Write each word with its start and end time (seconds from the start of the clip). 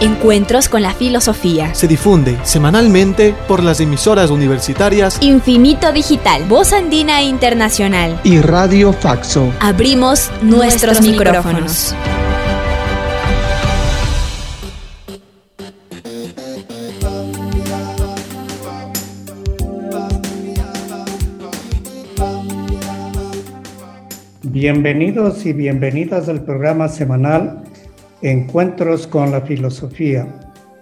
Encuentros 0.00 0.68
con 0.68 0.82
la 0.82 0.94
Filosofía. 0.94 1.74
Se 1.74 1.88
difunde 1.88 2.38
semanalmente 2.44 3.34
por 3.48 3.62
las 3.64 3.80
emisoras 3.80 4.30
universitarias 4.30 5.18
Infinito 5.20 5.92
Digital, 5.92 6.44
Voz 6.44 6.72
Andina 6.72 7.22
Internacional. 7.22 8.20
y 8.22 8.40
Radio 8.40 8.92
Faxo. 8.92 9.52
Abrimos 9.60 10.30
nuestros, 10.42 11.00
micrófonos. 11.00 11.94
Bienvenidos 24.42 25.44
y 25.44 25.52
bienvenidas 25.52 26.28
al 26.28 26.44
programa 26.44 26.88
semanal 26.88 27.67
Encuentros 28.22 29.06
con 29.06 29.30
la 29.30 29.42
Filosofía. 29.42 30.26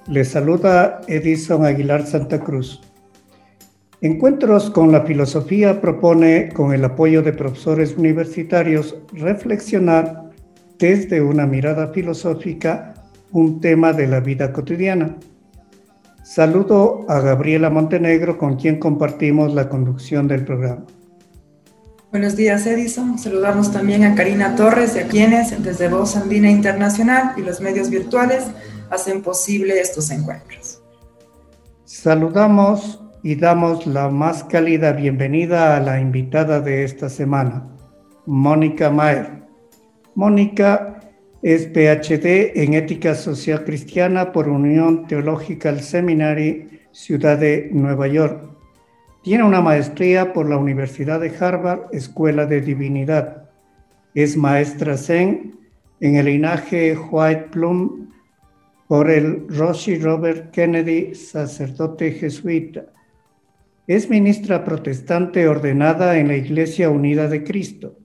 Les 0.07 0.29
saluda 0.29 1.03
Edison 1.07 1.67
Aguilar 1.67 2.07
Santa 2.07 2.41
Cruz. 2.41 2.81
Encuentros 4.01 4.71
con 4.71 4.91
la 4.91 5.03
Filosofía 5.03 5.83
propone, 5.83 6.49
con 6.49 6.73
el 6.73 6.83
apoyo 6.83 7.21
de 7.21 7.35
profesores 7.35 7.95
universitarios, 7.99 8.97
reflexionar 9.13 10.31
desde 10.79 11.21
una 11.21 11.45
mirada 11.47 11.89
filosófica 11.89 12.95
un 13.33 13.61
tema 13.61 13.93
de 13.93 14.07
la 14.07 14.21
vida 14.21 14.51
cotidiana. 14.55 15.19
Saludo 16.23 17.05
a 17.07 17.21
Gabriela 17.21 17.69
Montenegro, 17.69 18.39
con 18.39 18.57
quien 18.57 18.79
compartimos 18.79 19.53
la 19.53 19.69
conducción 19.69 20.27
del 20.27 20.47
programa. 20.47 20.87
Buenos 22.17 22.35
días, 22.35 22.67
Edison. 22.67 23.19
Saludamos 23.19 23.71
también 23.71 24.03
a 24.03 24.15
Karina 24.15 24.57
Torres 24.57 24.97
y 24.97 25.01
a 25.01 25.07
quienes, 25.07 25.63
desde 25.63 25.91
Voz 25.91 26.17
Andina 26.17 26.51
Internacional 26.51 27.35
y 27.37 27.43
los 27.43 27.61
medios 27.61 27.91
virtuales, 27.91 28.45
hacen 28.89 29.21
posible 29.21 29.79
estos 29.79 30.11
encuentros. 30.11 30.83
Saludamos 31.85 33.05
y 33.23 33.35
damos 33.35 33.87
la 33.87 34.09
más 34.09 34.45
cálida 34.45 34.93
bienvenida 34.93 35.77
a 35.77 35.81
la 35.81 36.01
invitada 36.01 36.63
de 36.63 36.85
esta 36.85 37.11
semana, 37.11 37.69
Mónica 38.25 38.89
Maer. 38.89 39.43
Mónica 40.15 41.01
es 41.43 41.67
PhD 41.67 42.63
en 42.63 42.73
Ética 42.73 43.15
Social 43.15 43.63
Cristiana 43.63 44.33
por 44.33 44.49
Unión 44.49 45.07
Theological 45.07 45.83
Seminary, 45.83 46.81
Ciudad 46.93 47.37
de 47.37 47.69
Nueva 47.75 48.09
York. 48.09 48.56
Tiene 49.27 49.43
una 49.43 49.61
maestría 49.61 50.33
por 50.33 50.49
la 50.49 50.57
Universidad 50.57 51.19
de 51.19 51.37
Harvard, 51.37 51.89
Escuela 51.91 52.47
de 52.47 52.61
Divinidad. 52.61 53.51
Es 54.15 54.37
maestra 54.37 54.97
Zen 54.97 55.59
en 55.99 56.15
el 56.15 56.27
linaje 56.27 56.97
White 56.97 57.49
Plum 57.51 58.13
por 58.87 59.11
el 59.11 59.49
Roshi 59.49 59.99
Robert 59.99 60.53
Kennedy, 60.53 61.17
sacerdote 61.17 62.13
jesuita. 62.13 62.85
Es 63.89 64.09
ministra 64.09 64.65
protestante 64.65 65.49
ordenada 65.49 66.19
en 66.19 66.29
la 66.29 66.37
Iglesia 66.37 66.89
Unida 66.89 67.27
de 67.27 67.43
Cristo. 67.43 67.99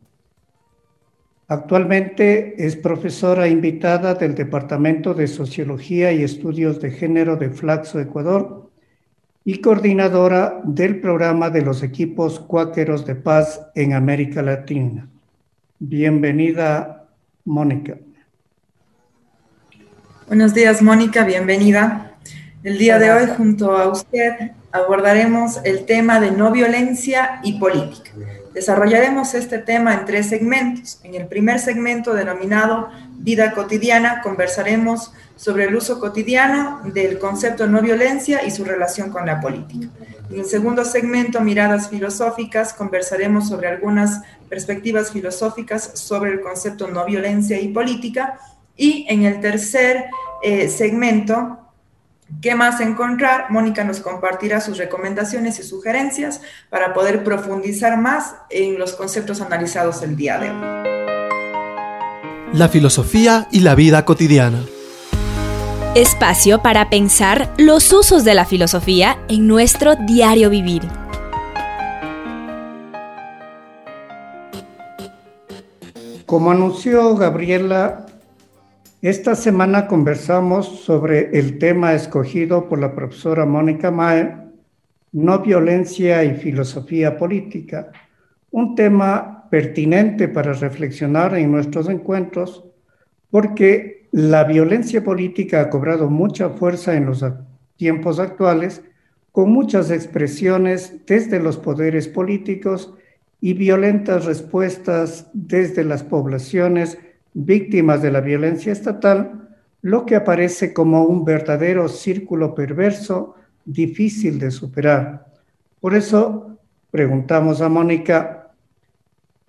Actualmente 1.48 2.66
es 2.66 2.76
profesora 2.76 3.48
invitada 3.48 4.16
del 4.16 4.34
Departamento 4.34 5.14
de 5.14 5.28
Sociología 5.28 6.12
y 6.14 6.24
Estudios 6.24 6.82
de 6.82 6.90
Género 6.90 7.36
de 7.36 7.52
Flaxo, 7.52 8.00
Ecuador, 8.00 8.61
y 9.44 9.60
coordinadora 9.60 10.62
del 10.64 11.00
programa 11.00 11.50
de 11.50 11.62
los 11.62 11.84
equipos 11.84 12.40
cuáqueros 12.40 13.06
de 13.06 13.16
paz 13.16 13.62
en 13.76 13.94
América 13.94 14.42
Latina. 14.42 15.08
Bienvenida, 15.80 17.08
Mónica. 17.46 17.98
Buenos 20.28 20.54
días, 20.54 20.82
Mónica. 20.82 21.24
Bienvenida. 21.26 22.16
El 22.64 22.78
día 22.78 23.00
de 23.00 23.12
hoy, 23.12 23.26
junto 23.36 23.76
a 23.76 23.88
usted, 23.88 24.52
abordaremos 24.72 25.60
el 25.66 25.86
tema 25.86 26.20
de 26.20 26.32
no 26.32 26.52
violencia 26.52 27.42
y 27.44 27.60
política. 27.60 28.12
Desarrollaremos 28.54 29.34
este 29.34 29.60
tema 29.60 29.94
en 29.94 30.06
tres 30.06 30.28
segmentos. 30.28 31.00
En 31.04 31.16
el 31.16 31.28
primer 31.28 31.60
segmento, 31.60 32.14
denominado 32.14 32.90
Vida 33.24 33.54
cotidiana, 33.54 34.22
conversaremos 34.22 35.14
sobre 35.36 35.66
el 35.66 35.76
uso 35.76 36.00
cotidiano 36.00 36.82
del 36.86 37.18
concepto 37.18 37.68
no 37.68 37.82
violencia 37.82 38.44
y 38.46 38.52
su 38.52 38.66
relación 38.66 39.10
con 39.10 39.26
la 39.26 39.40
política. 39.40 39.88
En 40.30 40.40
el 40.40 40.46
segundo 40.46 40.84
segmento, 40.84 41.40
Miradas 41.42 41.90
filosóficas, 41.90 42.74
conversaremos 42.74 43.48
sobre 43.48 43.68
algunas 43.68 44.22
perspectivas 44.50 45.12
filosóficas 45.12 45.92
sobre 45.94 46.32
el 46.32 46.42
concepto 46.42 46.88
no 46.88 47.06
violencia 47.06 47.60
y 47.60 47.70
política. 47.70 48.40
Y 48.76 49.06
en 49.08 49.24
el 49.24 49.40
tercer 49.40 50.06
eh, 50.44 50.68
segmento, 50.68 51.61
¿Qué 52.40 52.56
más 52.56 52.80
encontrar? 52.80 53.48
Mónica 53.50 53.84
nos 53.84 54.00
compartirá 54.00 54.62
sus 54.62 54.78
recomendaciones 54.78 55.60
y 55.60 55.64
sugerencias 55.64 56.42
para 56.70 56.94
poder 56.94 57.24
profundizar 57.24 57.98
más 57.98 58.36
en 58.50 58.80
los 58.80 58.94
conceptos 58.94 59.42
analizados 59.42 60.02
el 60.02 60.16
día 60.16 60.40
de 60.40 60.50
hoy. 60.50 60.58
La 62.54 62.70
filosofía 62.70 63.48
y 63.52 63.60
la 63.60 63.76
vida 63.76 64.06
cotidiana. 64.06 64.64
Espacio 65.96 66.62
para 66.62 66.90
pensar 66.90 67.54
los 67.58 67.92
usos 67.92 68.24
de 68.24 68.34
la 68.34 68.46
filosofía 68.46 69.20
en 69.28 69.48
nuestro 69.48 69.96
diario 69.96 70.50
vivir. 70.50 70.88
Como 76.26 76.52
anunció 76.52 77.16
Gabriela, 77.16 78.06
esta 79.02 79.34
semana 79.34 79.88
conversamos 79.88 80.68
sobre 80.82 81.38
el 81.40 81.58
tema 81.58 81.94
escogido 81.96 82.70
por 82.70 82.80
la 82.80 82.94
profesora 82.94 83.48
Mónica 83.48 83.90
Maer, 83.90 84.38
no 85.12 85.40
violencia 85.40 86.24
y 86.24 86.36
filosofía 86.36 87.18
política, 87.18 87.92
un 88.52 88.76
tema 88.76 89.48
pertinente 89.50 90.28
para 90.28 90.54
reflexionar 90.54 91.36
en 91.36 91.52
nuestros 91.52 91.90
encuentros 91.90 92.64
porque 93.32 94.08
la 94.12 94.44
violencia 94.44 95.04
política 95.04 95.62
ha 95.62 95.70
cobrado 95.72 96.10
mucha 96.10 96.50
fuerza 96.50 96.96
en 96.96 97.08
los 97.08 97.26
tiempos 97.78 98.20
actuales, 98.20 98.84
con 99.32 99.52
muchas 99.52 99.90
expresiones 99.90 101.06
desde 101.08 101.40
los 101.40 101.58
poderes 101.58 102.08
políticos 102.08 102.94
y 103.40 103.54
violentas 103.54 104.26
respuestas 104.26 105.28
desde 105.34 105.84
las 105.84 106.04
poblaciones 106.04 107.00
víctimas 107.34 108.02
de 108.02 108.12
la 108.12 108.22
violencia 108.22 108.72
estatal, 108.72 109.50
lo 109.82 110.06
que 110.06 110.16
aparece 110.16 110.74
como 110.74 111.04
un 111.06 111.26
verdadero 111.26 111.88
círculo 111.88 112.54
perverso 112.54 113.36
difícil 113.66 114.40
de 114.40 114.52
superar. 114.52 115.26
Por 115.80 115.96
eso 115.96 116.58
preguntamos 116.92 117.62
a 117.62 117.70
Mónica, 117.70 118.52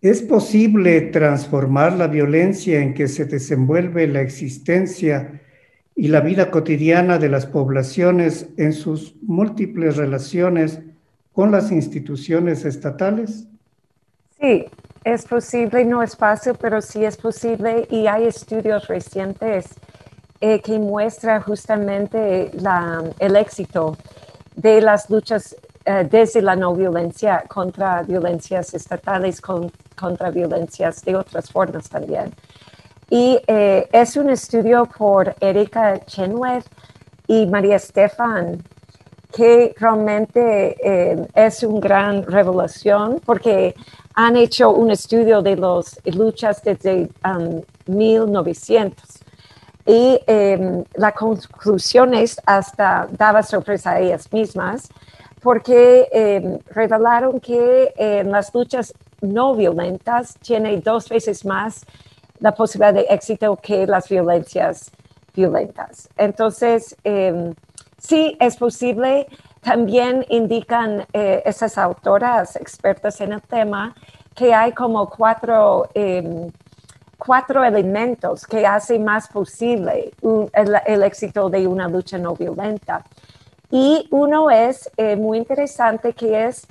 ¿es 0.01 0.23
posible 0.23 1.01
transformar 1.03 1.95
la 1.95 2.07
violencia 2.07 2.81
en 2.81 2.95
que 2.95 3.09
se 3.09 3.25
desenvuelve 3.25 4.07
la 4.07 4.23
existencia 4.23 5.41
y 5.95 6.09
la 6.09 6.21
vida 6.21 6.51
cotidiana 6.51 7.19
de 7.19 7.29
las 7.29 7.47
poblaciones 7.47 8.49
en 8.57 8.73
sus 8.73 9.17
múltiples 9.23 9.97
relaciones 9.97 10.81
con 11.33 11.51
las 11.51 11.71
instituciones 11.71 12.65
estatales? 12.65 13.47
Sí, 14.41 14.67
es 15.05 15.25
posible, 15.25 15.85
no 15.85 16.03
es 16.03 16.17
fácil, 16.17 16.55
pero 16.61 16.81
sí 16.81 17.05
es 17.05 17.17
posible 17.17 17.87
y 17.91 18.07
hay 18.07 18.25
estudios 18.27 18.87
recientes 18.89 19.67
eh, 20.41 20.61
que 20.61 20.79
muestran 20.79 21.41
justamente 21.43 22.51
la- 22.55 23.05
el 23.21 23.37
éxito 23.37 23.97
de 24.57 24.81
las 24.81 25.09
luchas 25.11 25.57
eh, 25.85 26.07
desde 26.09 26.43
la 26.43 26.55
no 26.57 26.75
violencia 26.75 27.45
contra 27.49 28.03
violencias 28.03 28.75
estatales, 28.75 29.41
con- 29.41 29.73
contra 29.97 30.31
violencias 30.31 31.03
de 31.05 31.17
otras 31.17 31.51
formas 31.51 31.89
también. 31.89 32.33
Y 33.11 33.39
eh, 33.47 33.89
es 33.93 34.17
un 34.17 34.31
estudio 34.31 34.87
por 34.87 35.35
Erika 35.41 35.99
Chenweth 36.07 36.67
y 37.27 37.47
María 37.47 37.77
Estefan 37.77 38.63
que 39.33 39.75
realmente 39.79 40.77
eh, 40.83 41.27
es 41.35 41.63
una 41.63 41.81
gran 41.81 42.23
revelación 42.25 43.21
porque 43.25 43.75
han 44.15 44.37
hecho 44.37 44.71
un 44.71 44.91
estudio 44.91 45.43
de 45.43 45.57
las 45.57 46.01
luchas 46.05 46.63
desde 46.63 47.09
um, 47.25 47.63
1900 47.87 49.23
y 49.87 50.21
eh, 50.27 50.85
la 50.95 51.13
conclusión 51.13 52.15
es 52.15 52.41
hasta 52.47 53.09
daba 53.11 53.43
sorpresa 53.43 53.93
a 53.93 54.01
ellas 54.01 54.33
mismas 54.33 54.89
porque 55.41 56.09
eh, 56.13 56.59
revelaron 56.71 57.41
que 57.41 57.93
en 57.97 58.31
las 58.31 58.55
luchas 58.55 58.95
no 59.21 59.55
violentas 59.55 60.37
tiene 60.41 60.77
dos 60.79 61.09
veces 61.09 61.45
más 61.45 61.85
la 62.39 62.55
posibilidad 62.55 62.95
de 62.95 63.07
éxito 63.09 63.57
que 63.57 63.87
las 63.87 64.09
violencias 64.09 64.91
violentas. 65.35 66.09
Entonces, 66.17 66.97
em, 67.05 67.55
sí 67.99 68.37
es 68.41 68.57
posible. 68.57 69.27
También 69.63 70.27
indican 70.29 71.07
eh, 71.13 71.43
esas 71.47 71.79
autoras 71.79 72.57
expertas 72.57 73.21
en 73.21 73.33
el 73.33 73.43
tema 73.43 73.95
que 74.35 74.53
hay 74.53 74.73
como 74.73 75.09
cuatro, 75.09 75.89
em, 75.95 76.51
cuatro 77.17 77.63
elementos 77.63 78.45
que 78.45 78.67
hacen 78.67 79.05
más 79.05 79.29
posible 79.29 80.13
el, 80.53 81.03
éxito 81.05 81.49
de 81.49 81.67
una 81.69 81.87
lucha 81.89 82.19
no 82.19 82.35
violenta. 82.35 83.05
Y 83.71 84.09
uno 84.11 84.51
es 84.51 84.91
eh, 84.97 85.15
muy 85.15 85.39
interesante 85.39 86.13
que 86.13 86.47
es 86.47 86.67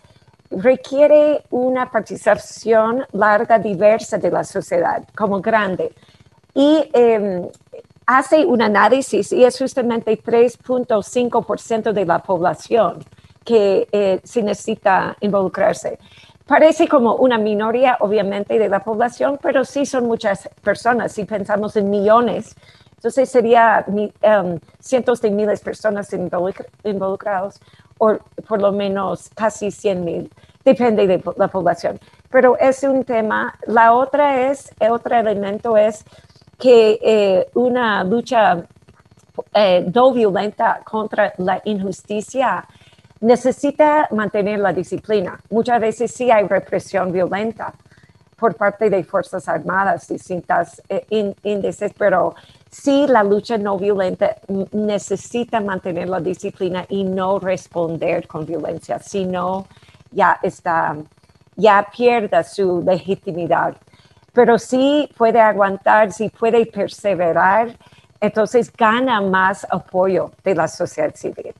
requiere 0.50 1.46
una 1.50 1.90
participación 1.90 3.06
larga, 3.14 3.58
diversa 3.58 4.18
de 4.18 4.32
la 4.32 4.44
sociedad, 4.44 5.04
como 5.16 5.40
grande. 5.40 5.94
Y 6.54 6.90
em, 6.94 7.48
hace 8.06 8.46
un 8.46 8.62
análisis 8.62 9.32
y 9.32 9.44
es 9.44 9.58
justamente 9.58 10.22
3.5% 10.22 11.94
de 11.94 12.06
la 12.06 12.20
población 12.20 13.04
que 13.44 13.88
eh, 13.92 14.22
necesita 14.44 15.16
involucrarse. 15.20 15.98
Parece 16.46 16.88
como 16.88 17.16
una 17.16 17.38
minoría, 17.38 17.98
obviamente, 18.02 18.60
de 18.60 18.68
la 18.68 18.84
población, 18.84 19.40
pero 19.42 19.64
sí 19.64 19.86
son 19.86 20.06
muchas 20.06 20.50
personas. 20.62 21.14
Si 21.14 21.24
pensamos 21.24 21.76
en 21.76 21.90
millones, 21.90 22.56
entonces 22.96 23.30
sería 23.30 23.86
um, 23.88 24.60
cientos 24.80 25.22
de 25.22 25.32
miles 25.32 25.60
de 25.60 25.66
personas 25.66 26.14
involucradas, 26.84 27.60
o 27.98 28.18
por 28.48 28.62
lo 28.62 28.72
menos 28.72 29.30
casi 29.34 29.72
100 29.72 30.04
mil, 30.04 30.34
depende 30.66 31.08
de 31.08 31.24
la 31.38 31.48
población. 31.48 32.00
Pero 32.30 32.58
es 32.60 32.84
un 32.84 33.04
tema. 33.06 33.56
La 33.66 33.94
otra 33.94 34.52
es, 34.52 34.72
otro 34.80 35.16
elemento 35.16 35.78
es 35.78 36.04
que 36.62 37.00
eh, 37.02 37.50
una 37.56 38.04
lucha 38.04 38.64
eh, 39.52 39.90
no 39.94 40.14
violenta 40.14 40.82
contra 40.84 41.34
la 41.40 41.60
injusticia 41.66 42.64
necesita 43.22 44.08
mantener 44.12 44.60
la 44.60 44.72
disciplina. 44.72 45.40
Muchas 45.50 45.82
veces 45.82 46.12
sí 46.12 46.30
hay 46.30 46.48
represión 46.48 47.12
violenta 47.12 47.74
por 48.38 48.56
parte 48.56 48.90
de 48.92 49.04
Fuerzas 49.04 49.48
Armadas, 49.48 50.08
distintas 50.08 50.82
eh, 50.88 51.34
índices, 51.44 51.94
pero 51.98 52.36
sí 52.70 53.06
la 53.08 53.24
lucha 53.24 53.58
no 53.58 53.78
violenta 53.78 54.38
necesita 54.72 55.62
mantener 55.62 56.10
la 56.10 56.20
disciplina 56.20 56.86
y 56.90 57.04
no 57.04 57.40
responder 57.40 58.28
con 58.28 58.46
violencia, 58.46 59.00
sino 59.00 59.66
ya 60.12 60.40
está, 60.44 60.96
ya 61.56 61.88
pierde 61.96 62.44
su 62.44 62.84
legitimidad 62.86 63.76
pero 64.34 64.58
sí 64.58 65.10
puede 65.18 65.40
aguantar, 65.40 66.12
sí 66.12 66.30
puede 66.30 66.66
perseverar, 66.66 67.76
entonces 68.20 68.72
gana 68.72 69.20
más 69.22 69.66
apoyo 69.70 70.32
de 70.44 70.56
la 70.56 70.68
sociedad 70.68 71.14
civil. 71.16 71.54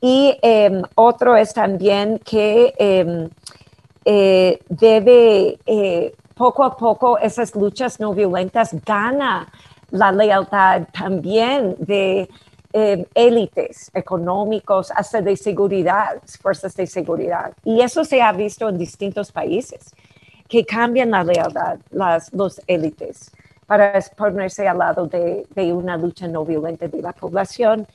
Y 0.00 0.36
em, 0.42 0.82
otro 0.96 1.36
es 1.36 1.54
también 1.54 2.18
que 2.18 2.74
em, 2.76 3.30
eh, 4.04 4.58
debe, 4.68 5.58
eh, 5.64 6.14
poco 6.34 6.64
a 6.64 6.76
poco, 6.76 7.18
esas 7.18 7.54
luchas 7.54 8.00
no 8.00 8.12
violentas 8.14 8.74
gana 8.84 9.48
la 9.90 10.10
lealtad 10.10 10.88
también 10.92 11.76
de 11.78 12.28
em, 12.72 13.04
élites 13.14 13.90
económicos, 13.94 14.90
hasta 14.90 15.20
de 15.20 15.36
seguridad, 15.36 16.20
fuerzas 16.40 16.74
de 16.74 16.86
seguridad. 16.86 17.52
Y 17.64 17.80
eso 17.82 18.02
se 18.02 18.22
ha 18.22 18.32
visto 18.32 18.68
en 18.68 18.78
distintos 18.78 19.30
países 19.30 19.94
que 20.52 20.66
cambian 20.66 21.10
la 21.10 21.24
lealtad, 21.24 21.78
las 21.92 22.30
los 22.34 22.60
élites, 22.66 23.30
para 23.66 23.98
ponerse 24.14 24.68
al 24.68 24.76
lado 24.76 25.06
de, 25.06 25.72
una 25.72 25.96
lucha 25.96 26.28
no 26.28 26.44
violenta 26.44 26.88
de 26.88 27.00
la 27.00 27.14
población. 27.14 27.86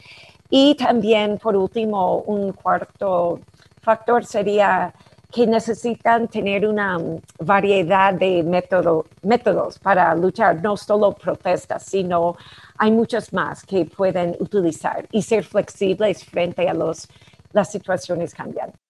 Y 0.50 0.74
también, 0.74 1.38
por 1.38 1.56
último, 1.56 2.24
un 2.25 2.54
cuarto 2.54 3.42
factor 3.80 4.25
sería 4.25 4.92
que 5.31 5.45
necesitan 5.45 6.27
tener 6.30 6.68
una 6.68 6.98
variedad 7.38 8.12
de 8.15 8.42
métodos 8.42 9.77
para 9.77 10.15
luchar, 10.15 10.60
no 10.63 10.75
solo 10.77 11.12
protestas, 11.12 11.83
sino 11.83 12.38
hay 12.80 12.89
muchos 12.89 13.31
más 13.33 13.63
que 13.63 13.86
pueden 13.86 14.36
utilizar 14.39 15.06
y 15.12 15.21
ser 15.21 15.44
flexibles 15.44 16.25
frente 16.25 16.68
a 16.68 16.74
los, 16.74 17.07
las 17.51 17.71
situaciones 17.71 18.33
cambiantes. 18.33 18.87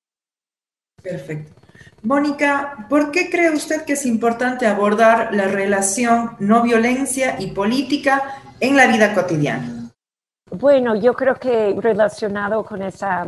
Perfecto. 1.01 1.51
Mónica, 2.03 2.85
¿por 2.89 3.11
qué 3.11 3.29
cree 3.29 3.49
usted 3.51 3.83
que 3.83 3.93
es 3.93 4.05
importante 4.05 4.65
abordar 4.67 5.33
la 5.33 5.47
relación 5.47 6.35
no 6.39 6.61
violencia 6.61 7.35
y 7.39 7.47
política 7.47 8.41
en 8.59 8.77
la 8.77 8.87
vida 8.87 9.13
cotidiana? 9.13 9.91
Bueno, 10.51 10.95
yo 10.95 11.13
creo 11.13 11.35
que 11.35 11.75
relacionado 11.79 12.63
con 12.63 12.81
esa, 12.81 13.25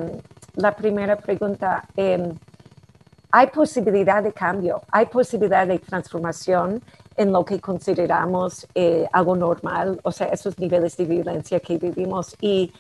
la 0.56 0.76
primera 0.76 1.18
pregunta, 1.18 1.84
em, 1.96 2.34
hay 3.32 3.48
posibilidad 3.48 4.24
de 4.24 4.32
cambio, 4.32 4.82
hay 4.92 5.06
posibilidad 5.08 5.68
de 5.68 5.80
transformación 5.80 6.82
en 7.18 7.32
lo 7.32 7.44
que 7.44 7.60
consideramos 7.60 8.66
eh, 8.74 9.06
algo 9.12 9.36
normal, 9.36 10.00
o 10.04 10.12
sea, 10.12 10.28
esos 10.28 10.58
niveles 10.58 10.96
de 10.96 11.06
violencia 11.06 11.60
que 11.60 11.78
vivimos. 11.78 12.36
Y 12.40 12.72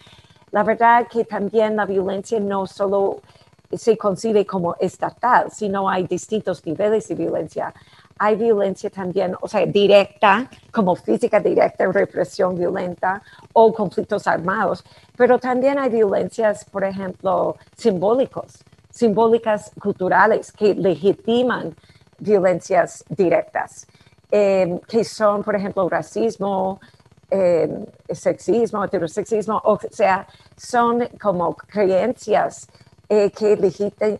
la 0.52 0.64
verdad 0.64 1.08
que 1.08 1.26
también 1.26 1.76
la 1.76 1.86
violencia 1.86 2.40
no 2.40 2.66
solo 2.66 3.22
se 3.72 3.98
concibe 3.98 4.46
como 4.46 4.76
estatal, 4.80 5.52
sino 5.52 5.90
hay 5.90 6.08
distintos 6.08 6.66
niveles 6.66 7.08
de 7.08 7.16
violencia. 7.16 7.74
Hay 8.18 8.36
violencia 8.36 8.90
también, 8.90 9.36
o 9.40 9.48
sea, 9.48 9.66
directa, 9.66 10.50
como 10.72 10.96
física 10.96 11.40
directa, 11.40 11.90
represión 11.92 12.58
violenta 12.58 13.22
o 13.54 13.74
conflictos 13.74 14.28
armados, 14.28 14.84
pero 15.16 15.40
también 15.40 15.80
hay 15.80 15.90
violencias, 15.90 16.66
por 16.66 16.84
ejemplo, 16.84 17.56
simbólicos, 17.78 18.64
simbólicas 18.90 19.72
culturales 19.80 20.52
que 20.52 20.76
legitiman 20.76 21.76
violencias 22.18 23.06
directas, 23.08 23.88
em, 24.32 24.80
que 24.80 25.04
son, 25.06 25.44
por 25.44 25.56
ejemplo, 25.56 25.88
racismo, 25.88 26.82
em, 27.30 27.86
sexismo, 28.12 28.84
heterosexismo, 28.84 29.62
o 29.64 29.80
sea, 29.92 30.28
son 30.58 31.08
como 31.22 31.56
creencias 31.56 32.68
eh, 33.10 33.32
que 33.32 33.58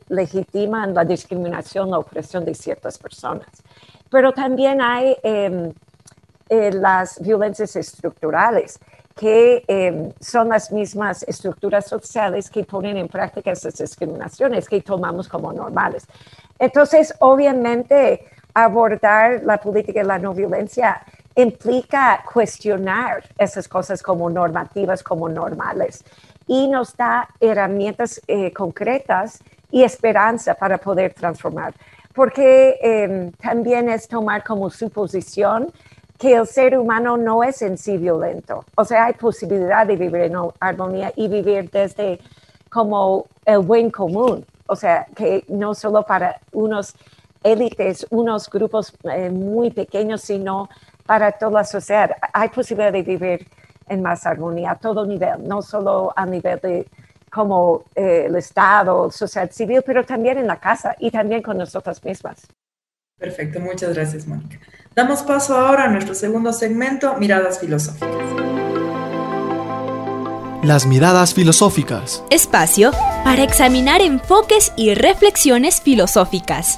legitiman 0.10 0.96
la 0.96 1.06
discriminación, 1.06 1.92
la 1.92 2.00
opresión 2.00 2.44
de 2.44 2.56
ciertas 2.56 2.98
personas. 2.98 3.48
Pero 4.10 4.34
también 4.34 4.82
hay 4.82 5.16
em, 5.22 5.72
eh, 6.50 6.72
las 6.72 7.22
violencias 7.22 7.76
estructurales, 7.76 8.80
que 9.16 9.64
em, 9.68 10.12
son 10.20 10.50
las 10.50 10.72
mismas 10.72 11.22
estructuras 11.24 11.86
sociales 11.86 12.50
que 12.50 12.64
ponen 12.64 12.98
en 12.98 13.08
práctica 13.08 13.52
esas 13.52 13.78
discriminaciones 13.78 14.68
que 14.68 14.82
tomamos 14.82 15.28
como 15.28 15.54
normales. 15.54 16.08
Entonces, 16.58 17.14
obviamente, 17.20 18.26
abordar 18.56 19.44
la 19.44 19.60
política 19.60 20.00
de 20.00 20.08
la 20.08 20.18
no 20.18 20.34
violencia 20.34 21.02
implica 21.36 22.24
cuestionar 22.32 23.24
esas 23.38 23.68
cosas 23.68 24.02
como 24.02 24.30
normativas, 24.30 25.04
como 25.04 25.30
normales 25.30 26.04
y 26.48 26.68
nos 26.68 26.98
da 26.98 27.30
herramientas 27.40 28.20
eh, 28.28 28.52
concretas 28.52 29.40
y 29.72 29.84
esperanza 29.84 30.56
para 30.56 30.80
poder 30.80 31.14
transformar. 31.14 31.74
Porque 32.14 32.80
em, 32.82 33.32
también 33.34 33.88
es 33.88 34.08
tomar 34.08 34.44
como 34.44 34.70
suposición 34.72 35.72
que 36.18 36.34
el 36.34 36.48
ser 36.48 36.78
humano 36.78 37.18
no 37.18 37.44
es 37.44 37.62
en 37.62 37.78
sí 37.78 37.98
violento. 37.98 38.66
O 38.76 38.84
sea, 38.84 39.06
hay 39.06 39.14
posibilidad 39.14 39.86
de 39.86 39.96
vivir 39.96 40.22
en 40.22 40.36
armonía 40.60 41.14
y 41.16 41.28
vivir 41.28 41.70
desde 41.70 42.20
como 42.70 43.28
el 43.46 43.60
buen 43.60 43.92
común. 43.92 44.44
O 44.68 44.76
sea, 44.76 45.06
que 45.16 45.46
no 45.48 45.74
solo 45.76 46.04
para 46.04 46.42
unos 46.52 46.96
élites, 47.44 48.06
unos 48.10 48.50
grupos 48.50 48.94
eh, 49.04 49.30
muy 49.30 49.72
pequeños, 49.72 50.22
sino 50.22 50.68
para 51.10 51.32
toda 51.32 51.62
la 51.62 51.64
sociedad. 51.64 52.12
Hay 52.34 52.50
posibilidad 52.50 52.94
de 52.94 53.02
vivir 53.02 53.48
en 53.88 54.04
más 54.04 54.28
armonía 54.28 54.74
a 54.74 54.76
todo 54.76 55.08
nivel, 55.08 55.44
no 55.44 55.64
solo 55.64 56.14
a 56.16 56.24
nivel 56.24 56.60
de 56.60 56.88
como 57.32 57.86
eh, 57.96 58.26
el 58.28 58.36
Estado, 58.36 59.10
sociedad 59.10 59.50
civil, 59.50 59.82
pero 59.84 60.06
también 60.06 60.38
en 60.38 60.46
la 60.46 60.58
casa 60.60 60.96
y 61.00 61.10
también 61.10 61.42
con 61.42 61.58
nosotras 61.58 62.04
mismas. 62.04 62.46
Perfecto, 63.18 63.60
muchas 63.60 63.96
gracias, 63.96 64.28
Mónica. 64.28 64.60
Damos 64.94 65.24
paso 65.24 65.58
ahora 65.58 65.86
a 65.86 65.88
nuestro 65.88 66.14
segundo 66.14 66.54
segmento, 66.54 67.16
Miradas 67.16 67.58
Filosóficas. 67.58 68.12
Las 70.62 70.86
miradas 70.86 71.34
filosóficas. 71.34 72.24
Espacio 72.30 72.92
para 73.24 73.42
examinar 73.42 74.02
enfoques 74.02 74.74
y 74.76 74.94
reflexiones 74.94 75.82
filosóficas. 75.82 76.78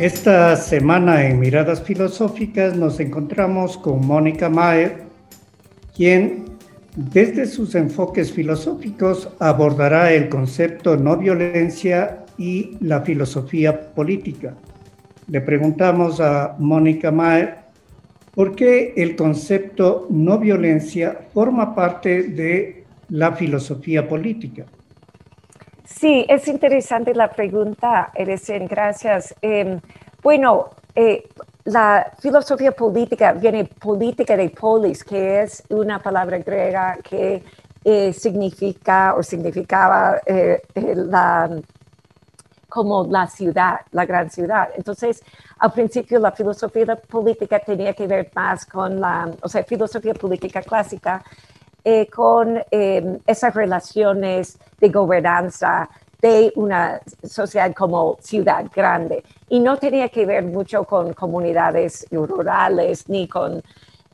Esta 0.00 0.56
semana 0.56 1.26
en 1.26 1.38
Miradas 1.38 1.82
Filosóficas 1.82 2.74
nos 2.74 2.98
encontramos 3.00 3.76
con 3.76 4.06
Mónica 4.06 4.48
Maer, 4.48 5.02
quien 5.94 6.46
Desde 6.96 7.44
sus 7.44 7.74
enfoques 7.74 8.32
filosóficos 8.32 9.28
abordará 9.38 10.10
el 10.14 10.30
concepto 10.30 10.96
no 10.96 11.18
violencia 11.18 12.24
y 12.38 12.78
la 12.80 13.02
filosofía 13.02 13.92
política. 13.92 14.54
Le 15.28 15.42
preguntamos 15.42 16.18
a 16.18 16.56
Mónica 16.58 17.10
Mae 17.10 17.56
por 18.34 18.56
qué 18.56 18.94
el 18.96 19.16
concepto 19.16 20.06
no 20.08 20.38
violencia 20.38 21.26
forma 21.34 21.74
parte 21.74 22.22
de 22.22 22.84
la 23.10 23.32
filosofía 23.32 24.08
política. 24.08 24.64
Sí, 25.98 26.24
es 26.28 26.48
interesante 26.48 27.14
la 27.14 27.28
pregunta, 27.30 28.10
Erecen, 28.14 28.66
gracias. 28.66 29.34
Em, 29.42 29.80
bueno, 30.22 30.70
eh, 30.94 31.28
la 31.64 32.12
filosofía 32.18 32.72
política 32.72 33.32
viene 33.32 33.64
política 33.64 34.36
de 34.36 34.48
polis, 34.50 35.04
que 35.04 35.42
es 35.42 35.62
una 35.68 35.98
palabra 35.98 36.38
griega 36.38 36.96
que 37.02 37.42
eh, 37.84 38.12
significa 38.12 39.14
o 39.14 39.22
significaba 39.22 40.20
eh, 40.24 40.62
la, 40.94 41.50
como 42.68 43.04
la 43.04 43.26
ciudad, 43.26 43.80
la 43.90 44.06
gran 44.06 44.30
ciudad. 44.30 44.70
Entonces, 44.76 45.22
al 45.58 45.72
principio 45.72 46.18
la 46.18 46.32
filosofía 46.32 46.96
política 46.96 47.58
tenía 47.58 47.92
que 47.94 48.06
ver 48.06 48.30
más 48.34 48.64
con 48.64 49.00
la, 49.00 49.30
o 49.42 49.48
sea, 49.48 49.64
filosofía 49.64 50.14
política 50.14 50.62
clásica, 50.62 51.22
con 52.12 52.62
esas 52.70 53.54
relaciones 53.54 54.58
de 54.78 54.88
gobernanza 54.88 55.88
de 56.20 56.52
una 56.56 57.00
sociedad 57.22 57.72
como 57.74 58.18
ciudad 58.20 58.66
grande. 58.74 59.24
Y 59.48 59.60
no 59.60 59.76
tenía 59.76 60.08
que 60.08 60.26
ver 60.26 60.44
mucho 60.44 60.84
con 60.84 61.12
comunidades 61.14 62.06
rurales 62.10 63.08
ni 63.08 63.26
con 63.26 63.62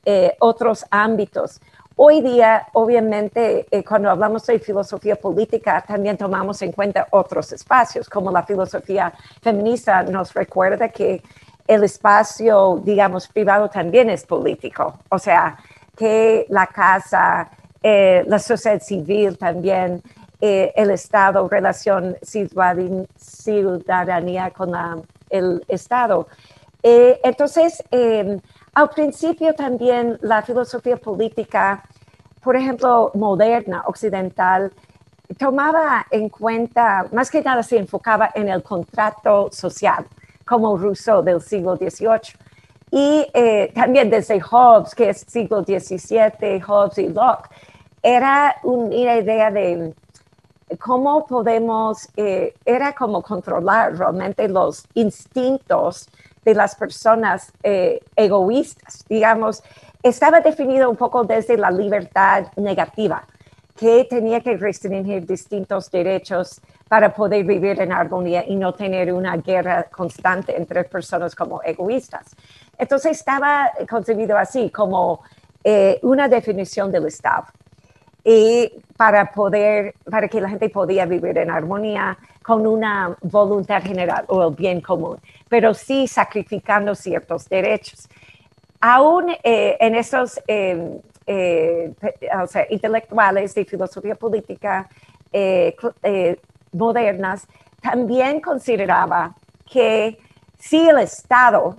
eh, 0.05 0.37
otros 0.39 0.85
ámbitos. 0.91 1.61
Hoy 1.97 2.21
día, 2.21 2.69
obviamente, 2.75 3.67
eh, 3.71 3.83
cuando 3.83 4.11
hablamos 4.11 4.47
de 4.47 4.59
filosofía 4.59 5.17
política, 5.17 5.83
también 5.87 6.17
tomamos 6.17 6.61
en 6.63 6.73
cuenta 6.73 7.09
otros 7.11 7.53
espacios, 7.53 8.09
como 8.09 8.31
la 8.31 8.43
filosofía 8.43 9.13
feminista 9.41 10.03
nos 10.03 10.35
recuerda 10.35 10.91
que 10.91 11.23
el 11.67 11.83
espacio, 11.83 12.81
digamos, 12.85 13.27
privado 13.27 13.69
también 13.69 14.11
es 14.11 14.25
político. 14.25 15.01
O 15.09 15.19
sea, 15.19 15.59
que 15.97 16.47
la 16.49 16.67
casa, 16.67 17.51
eh, 17.83 18.25
la 18.27 18.39
sociedad 18.39 18.81
civil 18.81 19.39
también 19.39 20.03
eh, 20.41 20.73
el 20.77 20.91
Estado, 20.91 21.49
relación 21.49 22.17
ciudadanía 23.17 24.51
con 24.51 24.73
el 25.31 25.65
Estado. 25.67 26.29
Eh, 26.83 27.19
entonces, 27.25 27.83
em, 27.91 28.39
al 28.75 28.91
principio 28.91 29.55
también 29.55 30.19
la 30.21 30.43
filosofía 30.43 30.99
política, 30.99 31.83
por 32.43 32.55
ejemplo, 32.55 33.11
moderna, 33.15 33.83
occidental, 33.87 34.73
tomaba 35.39 36.07
en 36.11 36.29
cuenta, 36.29 37.07
más 37.13 37.31
que 37.31 37.43
nada 37.43 37.63
se 37.63 37.79
enfocaba 37.79 38.31
en 38.35 38.49
el 38.49 38.63
contrato 38.63 39.49
social, 39.51 40.07
como 40.45 40.77
Rousseau 40.77 41.23
del 41.23 41.41
siglo 41.41 41.77
XVIII. 41.77 42.35
Y 42.91 43.27
eh, 43.35 43.73
también 43.75 44.11
desde 44.11 44.41
Hobbes, 44.41 44.95
que 44.95 45.11
es 45.11 45.25
siglo 45.27 45.63
XVII, 45.63 46.61
Hobbes 46.61 46.99
y 46.99 47.09
Locke, 47.09 47.49
era 48.03 48.57
una 48.63 49.17
idea 49.17 49.51
de 49.51 49.93
cómo 50.79 51.27
podemos, 51.27 52.09
eh, 52.17 52.55
era 52.65 52.95
como 52.95 53.23
controlar 53.23 53.97
realmente 53.97 54.49
los 54.49 54.87
instintos 54.95 56.09
de 56.45 56.55
las 56.55 56.77
personas 56.77 57.53
eh, 57.63 58.01
egoístas, 58.15 59.05
digamos, 59.09 59.63
estaba 60.03 60.41
definido 60.41 60.89
un 60.89 60.97
poco 60.97 61.25
desde 61.25 61.57
la 61.57 61.71
libertad 61.71 62.47
negativa, 62.57 63.25
que 63.77 64.05
tenía 64.05 64.41
que 64.41 64.57
restringir 64.57 65.27
distintos 65.27 65.91
derechos 65.91 66.61
para 66.89 67.13
poder 67.13 67.45
vivir 67.45 67.81
en 67.81 67.93
armonía 67.93 68.45
y 68.47 68.57
no 68.57 68.73
tener 68.73 69.13
una 69.13 69.37
guerra 69.37 69.85
constante 69.85 70.57
entre 70.57 70.85
personas 70.85 71.35
como 71.35 71.63
egoístas. 71.63 72.35
Entonces 72.79 73.19
estaba 73.19 73.71
concebido 73.89 74.39
así, 74.39 74.71
como 74.71 75.21
eh, 75.65 75.99
una 76.03 76.29
definición 76.29 76.91
del 76.93 77.07
Estado 77.07 77.47
y 78.25 78.73
para 78.97 79.31
poder, 79.31 79.95
para 80.11 80.27
que 80.27 80.41
la 80.41 80.49
gente 80.49 80.69
podía 80.69 81.07
vivir 81.07 81.39
en 81.39 81.51
armonía 81.51 82.19
con 82.43 82.67
una 82.67 83.17
voluntad 83.23 83.83
general 83.83 84.25
o 84.29 84.49
el 84.49 84.55
bien 84.55 84.81
común, 84.81 85.19
pero 85.49 85.75
sí 85.75 86.09
sacrificando 86.09 86.95
ciertos 86.95 87.49
derechos. 87.49 88.09
Aún 88.81 89.31
eh, 89.43 89.77
en 89.81 89.95
esos 89.95 90.41
em, 90.47 91.01
eh, 91.27 91.93
o 92.43 92.47
sea, 92.47 92.67
intelectuales 92.71 93.55
de 93.55 93.65
filosofía 93.65 94.15
política 94.15 94.89
eh, 95.33 95.77
modernas, 96.73 97.47
también 97.81 98.41
consideraba 98.41 99.35
que 99.71 100.19
si 100.59 100.89
el 100.89 100.99
Estado 100.99 101.77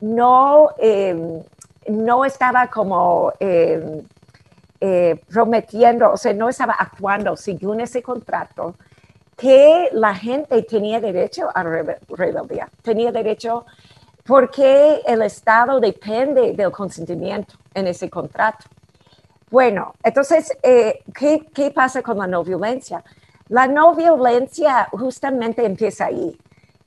no, 0.00 0.70
em, 0.78 1.42
no 1.88 2.24
estaba 2.24 2.68
como 2.68 3.32
em, 3.38 4.02
eh, 4.80 5.20
prometiendo, 5.28 6.12
o 6.12 6.16
sea, 6.16 6.32
no 6.32 6.48
estaba 6.48 6.74
actuando 6.74 7.36
según 7.36 7.80
ese 7.80 8.02
contrato, 8.02 8.74
que 9.36 9.90
la 9.92 10.14
gente 10.14 10.62
tenía 10.62 11.00
derecho 11.00 11.48
a 11.54 11.62
rebeldía, 11.62 12.68
tenía 12.82 13.12
derecho 13.12 13.66
porque 14.24 15.02
el 15.06 15.22
Estado 15.22 15.78
depende 15.78 16.52
del 16.54 16.72
consentimiento 16.72 17.54
en 17.74 17.86
ese 17.86 18.10
contrato. 18.10 18.66
Bueno, 19.50 19.94
entonces, 20.02 20.52
eh, 20.62 21.04
¿qué, 21.14 21.46
¿qué 21.54 21.70
pasa 21.70 22.02
con 22.02 22.18
la 22.18 22.26
no 22.26 22.42
violencia? 22.42 23.04
La 23.48 23.68
no 23.68 23.94
violencia 23.94 24.88
justamente 24.90 25.64
empieza 25.64 26.06
ahí, 26.06 26.36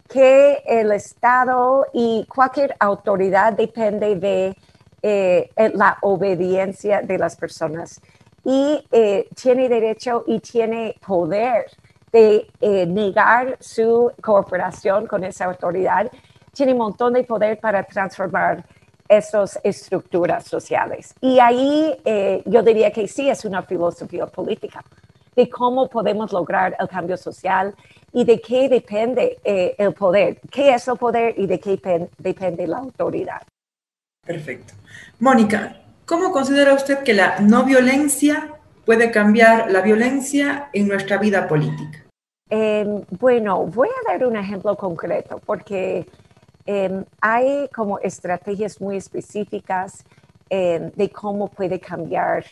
que 0.09 0.61
el 0.65 0.91
Estado 0.91 1.85
y 1.93 2.25
cualquier 2.27 2.75
autoridad 2.79 3.53
depende 3.53 4.13
de 4.17 4.57
eh, 5.01 5.49
la 5.73 5.97
obediencia 6.01 7.01
de 7.01 7.17
las 7.17 7.37
personas 7.37 8.01
y 8.43 8.85
eh, 8.91 9.29
tiene 9.41 9.69
derecho 9.69 10.25
y 10.27 10.41
tiene 10.41 10.97
poder 11.05 11.65
de 12.11 12.47
negar 12.87 13.55
su 13.61 14.11
cooperación 14.19 15.05
con 15.05 15.23
esa 15.23 15.45
autoridad, 15.45 16.11
tiene 16.51 16.71
un 16.73 16.79
montón 16.79 17.13
de 17.13 17.23
poder 17.23 17.59
para 17.59 17.83
transformar 17.83 18.65
esas 19.09 19.59
estructuras 19.63 20.45
sociales. 20.45 21.13
Y 21.19 21.39
ahí 21.39 21.97
yo 22.45 22.61
diría 22.63 22.91
que 22.91 23.07
sí 23.07 23.29
es 23.29 23.43
una 23.43 23.63
filosofía 23.63 24.27
política 24.27 24.83
de 25.35 25.49
cómo 25.49 25.89
podemos 25.89 26.31
lograr 26.31 26.75
el 26.79 26.87
cambio 26.87 27.17
social 27.17 27.73
y 28.13 28.23
de 28.23 28.39
qué 28.39 28.69
depende 28.69 29.39
el 29.43 29.93
poder, 29.93 30.39
qué 30.51 30.75
es 30.75 30.87
el 30.87 30.97
poder 30.97 31.33
y 31.37 31.47
de 31.47 31.59
qué 31.59 32.09
depende 32.17 32.67
la 32.67 32.77
autoridad. 32.77 33.41
Perfecto. 34.25 34.73
Mónica, 35.19 35.81
¿cómo 36.05 36.31
considera 36.31 36.73
usted 36.73 37.03
que 37.03 37.13
la 37.13 37.39
no 37.39 37.63
violencia 37.63 38.55
puede 38.85 39.11
cambiar 39.11 39.71
la 39.71 39.81
violencia 39.81 40.69
en 40.73 40.87
nuestra 40.87 41.17
vida 41.17 41.47
política? 41.47 42.05
Em, 42.49 43.03
bueno, 43.19 43.65
voy 43.65 43.87
a 43.89 44.11
dar 44.11 44.25
un 44.25 44.35
ejemplo 44.35 44.75
concreto 44.75 45.39
porque 45.45 46.07
em, 46.69 47.03
hay 47.19 47.67
como 47.69 47.97
estrategias 47.99 48.79
muy 48.79 48.95
específicas 48.97 50.05
em, 50.51 50.91
de 50.91 51.09
cómo 51.09 51.47
puede 51.47 51.79
cambiar 51.79 52.45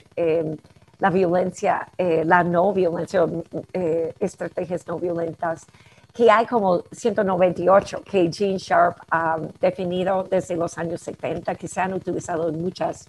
la 0.99 1.09
violencia, 1.11 1.89
eh, 1.97 2.23
la 2.25 2.43
no 2.43 2.73
violencia, 2.73 3.25
eh, 3.73 4.13
estrategias 4.19 4.87
no 4.87 4.97
violentas 4.97 5.67
que 6.13 6.31
hay 6.31 6.47
como 6.47 6.81
198 6.91 8.01
que 8.03 8.31
Gene 8.33 8.57
Sharp 8.57 8.97
ha 9.11 9.37
definido 9.61 10.23
desde 10.23 10.55
los 10.55 10.75
años 10.79 11.01
70, 11.01 11.53
que 11.53 11.67
se 11.67 11.79
han 11.79 11.93
utilizado 11.93 12.49
en 12.49 12.59
muchas 12.59 13.07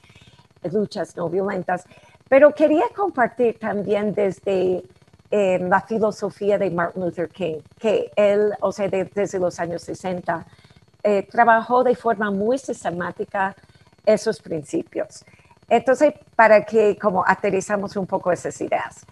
luchas 0.70 1.16
no 1.16 1.30
violentas. 1.30 1.86
Pero 2.28 2.52
quería 2.54 2.84
compartir 2.94 3.58
también 3.58 4.12
desde 4.12 4.84
eh, 5.30 5.58
la 5.58 5.80
filosofía 5.80 6.58
de 6.58 6.70
Martin 6.70 7.02
Luther 7.02 7.30
King, 7.30 7.60
que 7.78 8.10
él, 8.14 8.52
o 8.60 8.72
sea, 8.72 8.88
desde 8.88 9.38
los 9.38 9.58
años 9.58 9.80
60, 9.82 10.46
eh, 11.08 11.22
trabajó 11.22 11.82
de 11.82 11.94
forma 11.94 12.30
muy 12.30 12.58
sistemática 12.58 13.56
esos 14.04 14.42
principios. 14.42 15.24
Entonces, 15.66 16.12
para 16.36 16.66
que 16.66 16.98
como 16.98 17.24
aterrizamos 17.26 17.96
un 17.96 18.06
poco 18.06 18.30
esas 18.30 18.60
ideas. 18.60 19.06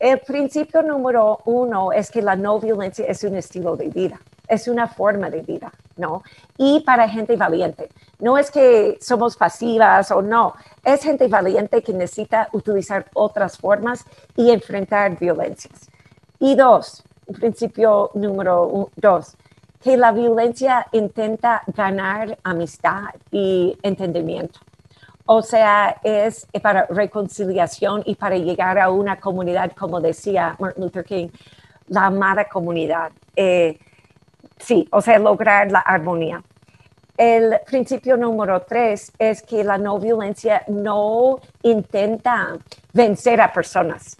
El 0.00 0.18
principio 0.18 0.82
número 0.82 1.38
uno 1.44 1.92
es 1.92 2.10
que 2.10 2.22
la 2.22 2.34
no 2.34 2.58
violencia 2.58 3.06
es 3.06 3.22
un 3.22 3.36
estilo 3.36 3.76
de 3.76 3.88
vida, 3.88 4.20
es 4.48 4.66
una 4.66 4.88
forma 4.88 5.30
de 5.30 5.42
vida, 5.42 5.72
¿no? 5.96 6.24
Y 6.56 6.80
para 6.80 7.08
gente 7.08 7.36
valiente. 7.36 7.88
No 8.18 8.36
es 8.36 8.50
que 8.50 8.98
somos 9.00 9.36
pasivas 9.36 10.10
o 10.10 10.20
no, 10.20 10.54
es 10.84 11.04
gente 11.04 11.28
valiente 11.28 11.82
que 11.82 11.92
necesita 11.92 12.48
utilizar 12.50 13.06
otras 13.14 13.58
formas 13.58 14.04
y 14.34 14.50
enfrentar 14.50 15.16
violencias. 15.20 15.88
Y 16.40 16.56
dos, 16.56 17.04
principio 17.32 18.10
número 18.14 18.90
dos, 18.96 19.36
que 19.82 19.96
la 19.96 20.12
violencia 20.12 20.86
intenta 20.92 21.62
ganar 21.66 22.38
amistad 22.44 23.06
y 23.30 23.76
entendimiento. 23.82 24.60
O 25.26 25.42
sea, 25.42 25.96
es 26.02 26.46
para 26.62 26.86
reconciliación 26.86 28.02
y 28.04 28.14
para 28.14 28.36
llegar 28.36 28.78
a 28.78 28.90
una 28.90 29.18
comunidad, 29.18 29.72
como 29.72 30.00
decía 30.00 30.56
Martin 30.58 30.84
Luther 30.84 31.04
King, 31.04 31.28
la 31.88 32.06
amada 32.06 32.48
comunidad. 32.48 33.12
Eh, 33.34 33.78
sí, 34.58 34.88
o 34.90 35.00
sea, 35.00 35.18
lograr 35.18 35.70
la 35.70 35.80
armonía. 35.80 36.42
El 37.16 37.60
principio 37.66 38.16
número 38.16 38.62
tres 38.62 39.12
es 39.18 39.42
que 39.42 39.62
la 39.62 39.78
no 39.78 39.98
violencia 39.98 40.62
no 40.68 41.40
intenta 41.62 42.56
vencer 42.92 43.40
a 43.40 43.52
personas. 43.52 44.16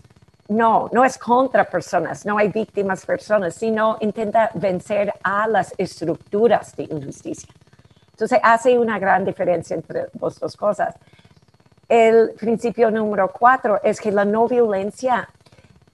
No, 0.52 0.90
no 0.92 1.02
es 1.02 1.16
contra 1.16 1.64
personas, 1.64 2.26
no 2.26 2.36
hay 2.36 2.48
víctimas 2.48 3.06
personas, 3.06 3.54
sino 3.54 3.96
intenta 4.00 4.50
vencer 4.52 5.10
a 5.22 5.48
las 5.48 5.74
estructuras 5.78 6.76
de 6.76 6.84
injusticia. 6.84 7.48
Entonces 8.10 8.38
hace 8.42 8.78
una 8.78 8.98
gran 8.98 9.24
diferencia 9.24 9.74
entre 9.74 10.08
las 10.20 10.38
dos 10.38 10.56
cosas. 10.56 10.94
El 11.88 12.32
principio 12.38 12.90
número 12.90 13.32
cuatro 13.32 13.80
es 13.82 13.98
que 13.98 14.12
la 14.12 14.26
no 14.26 14.46
violencia 14.46 15.26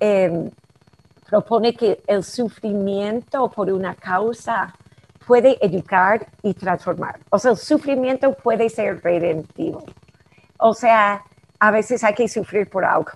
em, 0.00 0.50
propone 1.30 1.74
que 1.74 2.02
el 2.08 2.24
sufrimiento 2.24 3.48
por 3.50 3.70
una 3.70 3.94
causa 3.94 4.74
puede 5.24 5.56
educar 5.64 6.26
y 6.42 6.52
transformar. 6.54 7.20
O 7.30 7.38
sea, 7.38 7.52
el 7.52 7.56
sufrimiento 7.56 8.32
puede 8.32 8.68
ser 8.68 9.00
redentivo. 9.04 9.84
O 10.58 10.74
sea, 10.74 11.22
a 11.60 11.70
veces 11.70 12.02
hay 12.02 12.14
que 12.14 12.26
sufrir 12.26 12.68
por 12.68 12.84
algo. 12.84 13.12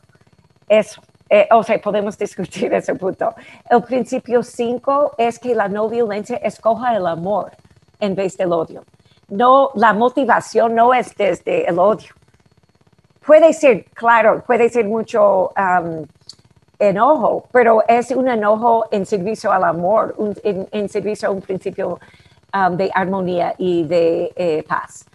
Eso. 0.69 1.03
Eh, 1.35 1.49
o 1.51 1.63
sea, 1.63 1.81
podemos 1.81 2.19
discutir 2.19 2.75
ese 2.75 2.95
punto. 2.95 3.35
El 3.71 3.83
principio 3.83 4.43
5 4.43 5.15
es 5.17 5.39
que 5.39 5.55
la 5.55 5.67
no 5.67 5.89
violencia 5.89 6.37
escoja 6.37 6.95
el 6.95 7.07
amor 7.07 7.53
en 8.01 8.15
vez 8.15 8.37
del 8.37 8.53
odio. 8.53 8.85
No, 9.29 9.71
la 9.75 9.95
motivación 9.95 10.75
no 10.75 10.93
es 10.93 11.17
desde 11.17 11.67
el 11.67 11.79
odio. 11.79 12.11
Puede 13.25 13.55
ser, 13.55 13.87
claro, 13.95 14.45
puede 14.47 14.69
ser 14.69 14.85
mucho 14.85 15.53
um, 15.57 16.05
enojo, 16.79 17.47
pero 17.51 17.83
es 17.89 18.11
un 18.11 18.29
enojo 18.29 18.85
en 18.91 19.07
servicio 19.07 19.51
al 19.51 19.65
amor, 19.65 20.15
en, 20.43 20.89
servicio 20.91 21.29
a 21.29 21.31
un 21.31 21.41
principio 21.41 21.99
um, 22.53 22.77
de 22.77 22.91
armonía 22.93 23.55
y 23.57 23.85
de 23.85 24.33
eh, 24.37 24.65
paz. 24.69 25.07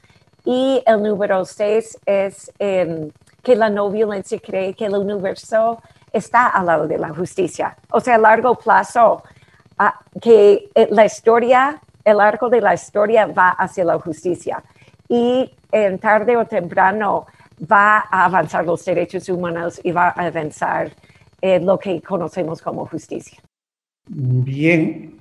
Y 0.44 0.82
el 0.84 1.04
número 1.04 1.46
seis 1.46 2.00
es 2.08 2.52
em, 2.58 3.12
que 3.44 3.56
la 3.56 3.70
no 3.70 3.92
violencia 3.92 4.40
cree 4.40 4.74
que 4.74 4.86
el 4.86 4.96
universo 4.96 5.80
está 6.18 6.48
al 6.48 6.66
lado 6.66 6.88
de 6.88 6.98
la 6.98 7.10
justicia. 7.10 7.78
O 7.92 8.00
sea, 8.00 8.16
a 8.16 8.18
largo 8.18 8.56
plazo, 8.56 9.24
ah, 9.78 10.00
que 10.22 10.70
la 10.92 11.06
historia, 11.06 11.82
el 12.04 12.20
arco 12.20 12.50
de 12.50 12.62
la 12.62 12.74
historia 12.74 13.28
va 13.28 13.50
hacia 13.50 13.86
la 13.86 14.00
justicia. 14.00 14.64
Y 15.10 15.50
en 15.72 16.00
tarde 16.00 16.36
o 16.36 16.46
temprano 16.46 17.28
va 17.60 18.06
a 18.12 18.26
avanzar 18.26 18.66
los 18.66 18.84
derechos 18.86 19.30
humanos 19.30 19.80
y 19.84 19.92
va 19.92 20.10
a 20.10 20.28
avanzar 20.28 20.92
eh, 21.42 21.60
lo 21.60 21.78
que 21.80 22.02
conocemos 22.02 22.62
como 22.62 22.86
justicia. 22.86 23.40
Bien, 24.10 25.20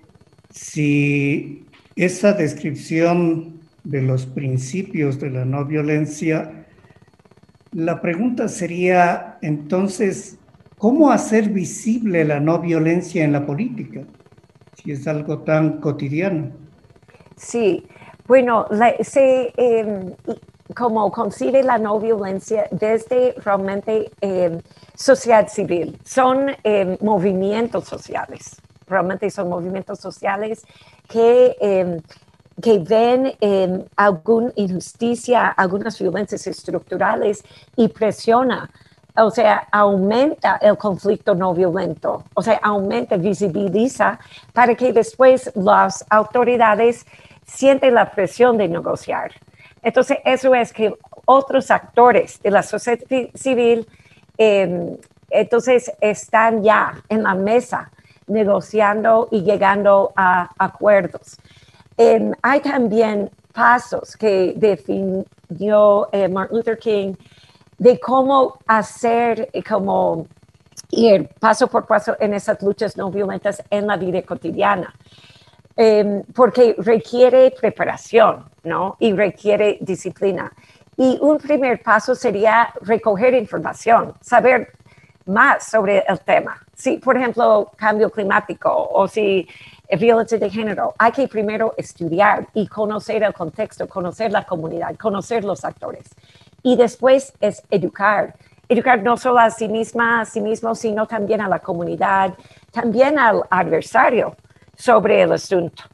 si 0.51 1.67
esa 1.95 2.33
descripción 2.33 3.61
de 3.85 4.03
los 4.03 4.27
principios 4.27 5.19
de 5.21 5.31
la 5.31 5.45
no 5.45 5.65
violencia, 5.65 6.67
la 7.73 8.01
pregunta 8.01 8.49
sería 8.49 9.39
entonces, 9.43 10.39
¿cómo 10.87 11.11
hacer 11.11 11.49
visible 11.49 12.25
la 12.25 12.39
no 12.39 12.61
violencia 12.61 13.25
en 13.25 13.33
la 13.33 13.45
política? 13.45 14.03
Si 14.75 14.93
es 14.93 15.09
algo 15.09 15.41
tan 15.41 15.81
cotidiano. 15.81 16.53
Sí, 17.35 17.85
bueno, 18.29 18.69
se, 19.01 19.53
em, 19.57 20.15
como 20.77 21.11
concibe 21.11 21.65
la 21.65 21.79
no 21.79 21.99
violencia 21.99 22.69
desde 22.71 23.35
realmente 23.45 24.13
eh, 24.21 24.61
sociedad 24.95 25.49
civil. 25.49 25.99
Son 26.05 26.51
em, 26.63 26.97
movimientos 27.01 27.87
sociales, 27.87 28.55
realmente 28.87 29.29
son 29.29 29.49
movimientos 29.49 29.99
sociales 29.99 30.65
que, 31.09 31.57
em, 31.61 32.01
que 32.63 32.79
ven 32.79 33.33
em, 33.41 33.83
alguna 33.97 34.53
injusticia, 34.55 35.49
algunas 35.49 35.99
violencias 35.99 36.47
estructurales 36.47 37.43
y 37.75 37.89
presiona, 37.89 38.71
o 39.17 39.31
sea, 39.31 39.67
aumenta 39.71 40.59
el 40.61 40.77
conflicto 40.77 41.35
no 41.35 41.55
violento, 41.55 42.25
o 42.35 42.43
sea, 42.43 42.59
aumenta, 42.63 43.17
visibiliza 43.17 44.19
para 44.53 44.75
que 44.75 44.93
después 44.93 45.51
las 45.55 46.05
autoridades 46.11 47.07
sienten 47.45 47.95
la 47.95 48.11
presión 48.11 48.57
de 48.57 48.69
negociar. 48.69 49.33
Entonces, 49.83 50.19
eso 50.25 50.55
es 50.55 50.73
que 50.73 50.95
otros 51.27 51.71
actores 51.71 52.41
de 52.43 52.51
la 52.51 52.63
sociedad 52.63 53.01
civil 53.35 53.87
Em, 54.39 54.97
entonces 55.31 55.91
están 56.01 56.63
ya 56.63 57.03
en 57.09 57.23
la 57.23 57.35
mesa 57.35 57.91
negociando 58.27 59.29
y 59.31 59.43
llegando 59.43 60.13
a 60.17 60.51
acuerdos. 60.59 61.39
Em, 61.97 62.33
hay 62.43 62.61
también 62.61 63.31
pasos 63.53 64.17
que 64.17 64.53
definió 64.57 66.09
eh, 66.13 66.29
Martin 66.29 66.57
Luther 66.57 66.79
King 66.79 67.15
de 67.79 67.99
cómo 68.01 68.59
hacer, 68.67 69.51
eh, 69.53 69.63
cómo 69.63 70.27
ir 70.91 71.29
paso 71.41 71.67
por 71.67 71.87
paso 71.87 72.17
en 72.21 72.35
esas 72.35 72.63
luchas 72.63 72.97
no 72.97 73.11
violentas 73.11 73.63
en 73.71 73.87
la 73.87 73.97
vida 73.97 74.23
cotidiana. 74.23 74.95
Em, 75.79 76.23
porque 76.35 76.75
requiere 76.79 77.51
preparación, 77.51 78.49
¿no? 78.65 78.97
Y 78.99 79.13
requiere 79.13 79.77
disciplina. 79.81 80.51
Y 80.97 81.19
un 81.21 81.37
primer 81.37 81.83
paso 81.83 82.15
sería 82.15 82.73
recoger 82.81 83.35
información, 83.35 84.15
saber 84.23 84.73
más 85.27 85.69
sobre 85.69 86.03
el 86.09 86.19
tema. 86.21 86.59
Si, 86.75 86.97
por 86.97 87.19
ejemplo, 87.19 87.71
cambio 87.77 88.09
climático 88.11 88.71
o 88.71 89.07
si 89.07 89.47
violencia 89.99 90.39
de 90.39 90.49
género, 90.49 90.95
hay 90.99 91.13
que 91.13 91.29
primero 91.29 91.75
estudiar 91.77 92.49
y 92.55 92.67
conocer 92.67 93.23
el 93.23 93.35
contexto, 93.35 93.87
conocer 93.87 94.33
la 94.33 94.45
comunidad, 94.45 94.97
conocer 94.97 95.45
los 95.45 95.65
actores. 95.65 96.09
Y 96.67 96.75
después 96.75 97.33
es 97.41 97.63
educar. 97.71 98.35
Educar 98.69 99.01
no 99.01 99.17
solo 99.17 99.39
a 99.39 99.51
sí 99.51 99.69
misma, 99.69 100.23
a 100.23 100.25
sí 100.25 100.41
mismo, 100.41 100.75
sino 100.75 101.07
también 101.07 101.41
a 101.41 101.49
la 101.49 101.61
comunidad, 101.61 102.35
también 102.73 103.21
al 103.21 103.45
adversario 103.51 104.35
sobre 104.75 105.23
el 105.23 105.31
asunto. 105.31 105.85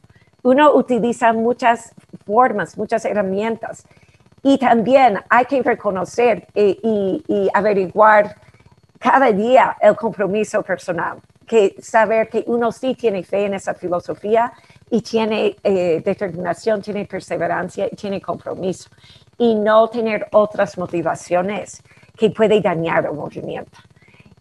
Uno 0.41 0.73
utiliza 0.73 1.31
muchas 1.31 1.93
formas, 2.25 2.75
muchas 2.75 3.05
herramientas 3.05 3.85
y 4.41 4.57
también 4.57 5.19
hay 5.29 5.45
que 5.45 5.61
reconocer 5.61 6.47
y, 6.55 7.51
averiguar 7.53 8.35
cada 8.97 9.31
día 9.31 9.77
el 9.79 9.95
compromiso 9.95 10.63
personal, 10.63 11.19
que 11.45 11.75
saber 11.83 12.29
que 12.29 12.45
uno 12.47 12.71
sí 12.71 12.95
tiene 12.95 13.21
fe 13.21 13.45
en 13.45 13.53
esa 13.53 13.75
filosofía 13.75 14.51
y 14.89 15.03
tiene 15.03 15.55
eh, 15.63 16.01
determinación, 16.03 16.81
tiene 16.81 17.05
perseverancia 17.05 17.87
y 17.91 17.95
tiene 17.95 18.19
compromiso 18.19 18.89
y 19.37 19.55
no 19.55 19.87
tener 19.87 20.27
otras 20.31 20.77
motivaciones 20.77 21.81
que 22.17 22.29
puede 22.29 22.61
dañar 22.61 23.05
el 23.05 23.13
movimiento. 23.13 23.77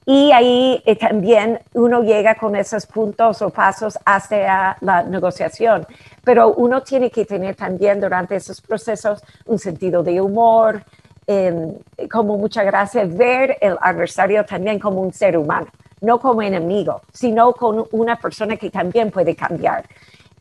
Y 0.04 0.32
ahí 0.32 0.82
eh, 0.84 0.96
también 0.96 1.60
uno 1.74 2.02
llega 2.02 2.34
con 2.34 2.56
esos 2.56 2.86
puntos 2.86 3.40
o 3.40 3.50
pasos 3.50 3.96
hacia 4.04 4.76
la 4.80 5.04
negociación, 5.04 5.86
pero 6.24 6.54
uno 6.54 6.82
tiene 6.82 7.08
que 7.08 7.24
tener 7.24 7.54
también 7.54 8.00
durante 8.00 8.34
esos 8.34 8.60
procesos 8.60 9.22
un 9.46 9.60
sentido 9.60 10.02
de 10.02 10.20
humor, 10.20 10.82
em, 11.26 11.74
como 12.10 12.36
mucha 12.36 12.64
gracia, 12.64 13.04
ver 13.04 13.56
el 13.60 13.76
adversario 13.80 14.44
también 14.44 14.80
como 14.80 15.00
un 15.00 15.12
ser 15.12 15.36
humano, 15.36 15.68
no 16.00 16.18
como 16.18 16.42
enemigo, 16.42 17.02
sino 17.12 17.52
como 17.52 17.86
una 17.92 18.16
persona 18.16 18.56
que 18.56 18.70
también 18.70 19.12
puede 19.12 19.36
cambiar. 19.36 19.84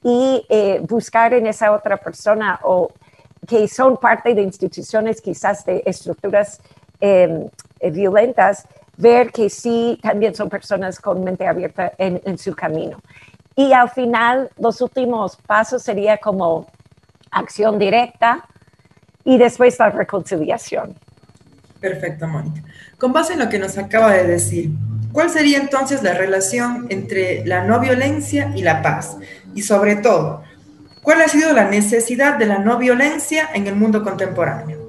Y 0.03 0.43
eh, 0.49 0.81
buscar 0.89 1.35
en 1.35 1.45
esa 1.45 1.71
otra 1.71 1.97
persona 1.97 2.59
o 2.63 2.89
que 3.47 3.67
son 3.67 3.97
parte 3.97 4.33
de 4.33 4.41
instituciones 4.41 5.21
quizás 5.21 5.65
de 5.65 5.83
estructuras 5.85 6.61
em, 6.99 7.49
violentas, 7.91 8.67
ver 8.97 9.31
que 9.31 9.49
sí, 9.49 9.99
también 10.01 10.35
son 10.35 10.49
personas 10.49 10.99
con 10.99 11.23
mente 11.23 11.47
abierta 11.47 11.91
en, 11.97 12.37
su 12.37 12.55
camino. 12.55 13.01
Y 13.55 13.73
al 13.73 13.89
final, 13.89 14.49
los 14.57 14.79
últimos 14.81 15.37
pasos 15.37 15.81
sería 15.81 16.17
como 16.17 16.67
acción 17.31 17.79
directa 17.79 18.47
y 19.23 19.37
después 19.37 19.77
la 19.79 19.89
reconciliación. 19.89 20.95
Perfecto, 21.79 22.27
Mónica. 22.27 22.61
Con 22.99 23.11
base 23.11 23.33
en 23.33 23.39
lo 23.39 23.49
que 23.49 23.57
nos 23.57 23.77
acaba 23.77 24.13
de 24.13 24.27
decir, 24.27 24.69
¿cuál 25.11 25.31
sería 25.31 25.57
entonces 25.57 26.03
la 26.03 26.13
relación 26.13 26.85
entre 26.89 27.43
la 27.45 27.63
no 27.63 27.79
violencia 27.79 28.51
y 28.55 28.61
la 28.61 28.83
paz? 28.83 29.17
Y 29.55 29.63
sobre 29.63 29.95
todo, 29.95 30.43
¿cuál 31.01 31.21
ha 31.21 31.27
sido 31.27 31.53
la 31.53 31.69
necesidad 31.69 32.37
de 32.37 32.45
la 32.45 32.59
no 32.59 32.77
violencia 32.77 33.49
en 33.53 33.67
el 33.67 33.75
mundo 33.75 34.03
contemporáneo? 34.03 34.79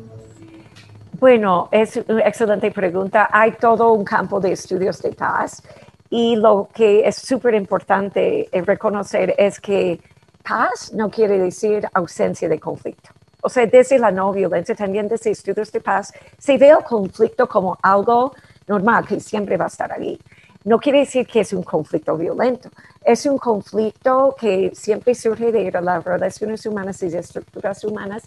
Bueno, 1.18 1.68
es 1.70 2.01
una 2.09 2.22
excelente 2.22 2.70
pregunta. 2.70 3.29
Hay 3.31 3.53
todo 3.53 3.92
un 3.92 4.05
campo 4.05 4.40
de 4.40 4.53
estudios 4.53 5.01
de 5.03 5.12
paz 5.12 5.62
y 6.11 6.37
lo 6.37 6.68
que 6.75 7.07
es 7.07 7.16
súper 7.16 7.55
importante 7.55 8.48
reconocer 8.53 9.35
es 9.38 9.61
que 9.61 10.01
paz 10.42 10.92
no 10.92 11.09
quiere 11.11 11.38
decir 11.38 11.88
ausencia 11.94 12.48
de 12.48 12.59
conflicto. 12.59 13.11
o 13.44 13.48
sea, 13.48 13.66
desde 13.66 13.98
la 13.98 14.11
no 14.11 14.33
violencia, 14.33 14.75
también 14.75 15.09
desde 15.09 15.31
estudios 15.31 15.72
de 15.72 15.81
paz, 15.81 16.12
se 16.38 16.59
ve 16.59 16.68
el 16.70 16.85
conflicto 16.85 17.48
como 17.48 17.77
algo 17.83 18.35
normal, 18.68 19.05
que 19.07 19.18
siempre 19.18 19.57
va 19.57 19.64
a 19.64 19.68
estar 19.68 19.92
ahí. 19.92 20.18
No 20.64 20.79
quiere 20.79 21.01
decir 21.01 21.27
que 21.27 21.40
es 21.40 21.53
un 21.53 21.64
conflicto 21.64 22.16
violento, 22.16 22.70
es 23.05 23.27
un 23.27 23.37
conflicto 23.37 24.37
que 24.38 24.70
siempre 24.75 25.14
surge 25.14 25.51
de 25.51 25.72
las 25.72 26.05
relaciones 26.05 26.64
humanas 26.66 27.03
y 27.03 27.09
de 27.09 27.18
estructuras 27.18 27.83
humanas, 27.83 28.22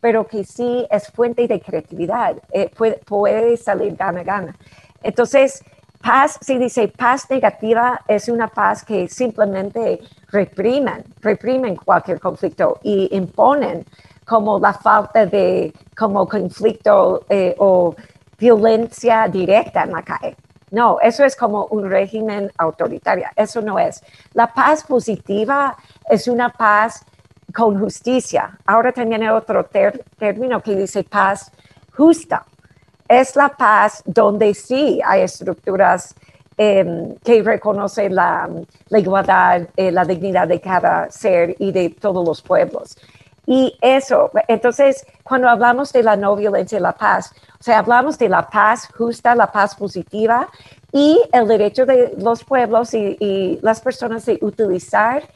pero 0.00 0.26
que 0.26 0.44
sí 0.44 0.86
es 0.90 1.08
fuente 1.08 1.48
de 1.48 1.60
creatividad, 1.60 2.36
eh, 2.52 2.70
puede, 3.06 3.56
salir 3.56 3.96
gana-gana. 3.96 4.54
Entonces, 5.02 5.62
paz, 6.02 6.38
si 6.42 6.58
dice 6.58 6.88
paz 6.88 7.28
negativa, 7.30 8.00
es 8.06 8.28
una 8.28 8.48
paz 8.48 8.84
que 8.84 9.08
simplemente 9.08 10.00
reprimen, 10.30 11.04
reprimen 11.20 11.76
cualquier 11.76 12.20
conflicto 12.20 12.80
y 12.82 13.08
imponen 13.16 13.86
como 14.26 14.58
la 14.58 14.74
falta 14.74 15.24
de 15.24 15.72
como 15.96 16.28
conflicto 16.28 17.24
eh, 17.30 17.54
o 17.58 17.96
violencia 18.38 19.26
directa 19.26 19.84
en 19.84 19.92
la 19.92 20.02
calle. 20.02 20.36
No, 20.70 20.98
eso 21.00 21.24
es 21.24 21.34
como 21.34 21.66
un 21.66 21.88
régimen 21.88 22.52
autoritario, 22.58 23.26
eso 23.36 23.60
no 23.62 23.78
es. 23.78 24.02
La 24.34 24.52
paz 24.52 24.84
positiva 24.84 25.76
es 26.08 26.28
una 26.28 26.50
paz 26.50 27.04
con 27.54 27.78
justicia. 27.78 28.58
Ahora 28.66 28.92
también 28.92 29.22
hay 29.22 29.28
otro 29.28 29.68
término 30.18 30.62
que 30.62 30.76
dice 30.76 31.04
paz 31.04 31.50
justa. 31.96 32.44
Es 33.08 33.36
la 33.36 33.48
paz 33.48 34.02
donde 34.04 34.52
sí 34.54 35.00
hay 35.04 35.22
estructuras 35.22 36.14
em, 36.58 37.14
que 37.24 37.42
reconocen 37.42 38.14
la, 38.14 38.48
igualdad, 38.90 39.62
eh, 39.76 39.90
la 39.90 40.04
dignidad 40.04 40.48
de 40.48 40.60
cada 40.60 41.10
ser 41.10 41.56
y 41.58 41.72
de 41.72 41.90
todos 41.90 42.26
los 42.26 42.42
pueblos. 42.42 42.98
Y 43.46 43.74
eso, 43.80 44.30
entonces, 44.46 45.06
cuando 45.22 45.48
hablamos 45.48 45.90
de 45.92 46.02
la 46.02 46.16
no 46.16 46.36
violencia 46.36 46.78
y 46.78 46.82
la 46.82 46.92
paz, 46.92 47.32
o 47.60 47.64
sea, 47.64 47.80
hablamos 47.80 48.18
de 48.18 48.28
la 48.28 48.48
paz 48.48 48.88
justa, 48.96 49.34
la 49.34 49.50
paz 49.50 49.74
positiva 49.74 50.48
y 50.92 51.20
el 51.32 51.48
derecho 51.48 51.86
de 51.86 52.14
los 52.18 52.44
pueblos 52.44 52.94
y, 52.94 53.58
las 53.62 53.80
personas 53.80 54.24
de 54.26 54.38
utilizar 54.42 55.28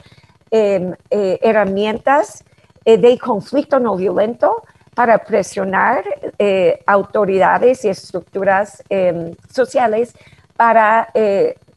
em, 0.49 0.95
eh, 1.09 1.39
herramientas 1.41 2.43
eh, 2.85 2.97
de 2.97 3.17
conflicto 3.17 3.79
no 3.79 3.95
violento 3.95 4.63
para 4.95 5.17
presionar 5.17 6.05
eh, 6.37 6.81
autoridades 6.85 7.83
y 7.83 7.89
estructuras 7.89 8.83
em, 8.89 9.35
sociales 9.51 10.15
para 10.55 11.09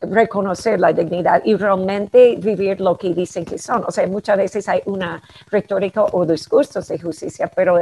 reconocer 0.01 0.79
la 0.79 0.93
dignidad 0.93 1.43
y 1.45 1.55
realmente 1.57 2.37
vivir 2.37 2.81
lo 2.81 2.97
que 2.97 3.15
dicen 3.15 3.45
que 3.45 3.59
son. 3.59 3.85
O 3.87 3.91
sea, 3.91 4.07
muchas 4.07 4.37
veces 4.37 4.69
hay 4.69 4.83
una 4.87 5.23
retórica 5.51 6.05
o 6.05 6.25
discursos 6.27 6.89
de 6.89 6.99
justicia, 6.99 7.51
pero 7.55 7.79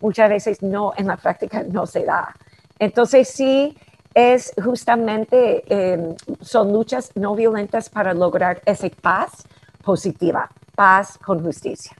muchas 0.00 0.28
veces 0.28 0.62
no, 0.62 0.92
en 0.96 1.06
la 1.06 1.16
práctica 1.16 1.62
no 1.62 1.86
se 1.86 2.04
da. 2.04 2.34
Entonces 2.78 3.28
sí 3.28 3.76
es 4.14 4.52
justamente, 4.62 5.64
em, 5.68 6.14
son 6.40 6.72
luchas 6.72 7.12
no 7.14 7.34
violentas 7.34 7.88
para 7.88 8.12
lograr 8.12 8.60
esa 8.66 8.88
paz 9.00 9.46
positiva, 9.82 10.50
paz 10.74 11.18
con 11.18 11.42
justicia. 11.42 11.96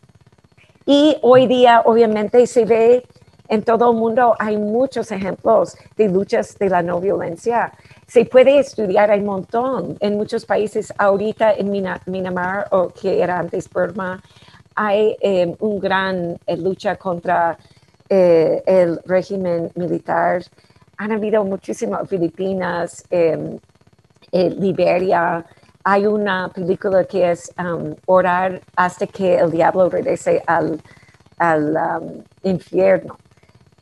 Y 0.84 1.16
hoy 1.22 1.46
día 1.46 1.82
obviamente 1.84 2.46
se 2.46 2.64
ve 2.64 3.06
en 3.48 3.62
todo 3.62 3.90
el 3.90 3.96
mundo, 3.96 4.34
hay 4.38 4.56
muchos 4.56 5.10
ejemplos 5.12 5.76
de 5.96 6.08
luchas 6.08 6.58
de 6.58 6.70
la 6.70 6.82
no 6.82 7.00
violencia 7.00 7.72
se 8.12 8.26
puede 8.26 8.58
estudiar, 8.58 9.10
un 9.18 9.24
montón. 9.24 9.96
En 10.00 10.18
muchos 10.18 10.44
países, 10.44 10.92
ahorita 10.98 11.54
en 11.54 11.70
Myanmar, 11.70 12.68
o 12.70 12.90
que 12.90 13.22
era 13.22 13.38
antes 13.38 13.70
Burma, 13.70 14.22
hay 14.74 15.16
eh, 15.22 15.56
un 15.60 15.80
gran 15.80 16.36
eh, 16.46 16.58
lucha 16.58 16.96
contra 16.96 17.56
eh, 18.10 18.62
el 18.66 19.00
régimen 19.06 19.70
militar. 19.76 20.42
Han 20.98 21.12
habido 21.12 21.42
muchísimas 21.42 22.06
Filipinas, 22.06 23.02
em, 23.08 23.58
Liberia. 24.30 25.46
Hay 25.82 26.04
una 26.04 26.48
película 26.48 27.04
que 27.04 27.30
es 27.30 27.50
um, 27.58 27.94
Orar 28.04 28.60
hasta 28.76 29.06
que 29.06 29.36
el 29.36 29.50
diablo 29.50 29.88
regrese 29.88 30.42
al, 30.46 30.78
um, 31.40 32.22
infierno. 32.42 33.16